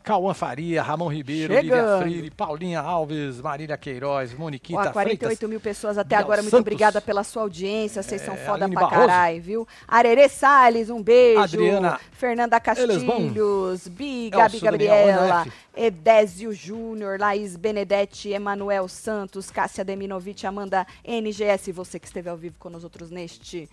[0.04, 1.98] Cauã Faria, Ramon Ribeiro, Lívia.
[2.02, 5.48] Freire, Paulinha Alves, Marília Queiroz, Ó, Moniquita 48 Freitas.
[5.48, 6.42] mil pessoas até agora.
[6.42, 6.60] Muito Santos.
[6.60, 8.02] obrigada pela sua audiência.
[8.02, 9.06] Vocês são É, foda Aline pra Barroso.
[9.08, 9.68] caralho, viu?
[9.88, 11.40] Arerê Salles, um beijo.
[11.40, 15.46] Adriana Fernanda Castilhos, Bi, Gabi Elcio Daniel, Gabriela.
[15.74, 22.56] Edésio Júnior, Laís Benedetti, Emanuel Santos, Cássia Deminovich, Amanda NGS, você que esteve ao vivo
[22.58, 23.68] com nós outros neste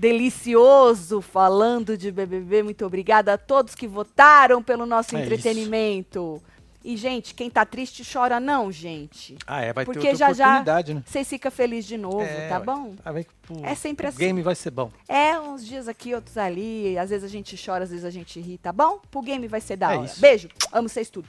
[0.00, 2.62] delicioso falando de BBB.
[2.62, 5.26] Muito obrigada a todos que votaram pelo nosso É isso.
[5.34, 6.42] entretenimento.
[6.82, 9.36] E, gente, quem tá triste chora não, gente.
[9.46, 11.02] Ah, é, vai ter Porque outra já já oportunidade, né?
[11.06, 12.94] vocês ficam felizes de novo, É, tá bom?
[13.04, 14.16] Ah, o- É sempre o assim.
[14.18, 14.90] game vai ser bom.
[15.06, 16.96] É, uns dias aqui, outros ali.
[16.96, 18.98] Às vezes a gente chora, às vezes a gente ri, tá bom?
[19.10, 20.06] Pro game vai ser da É hora.
[20.06, 20.18] isso.
[20.18, 21.28] Beijo, amo vocês tudo.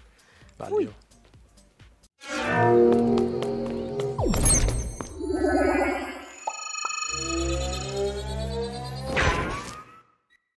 [0.58, 0.76] Valeu.
[0.76, 0.90] Fui.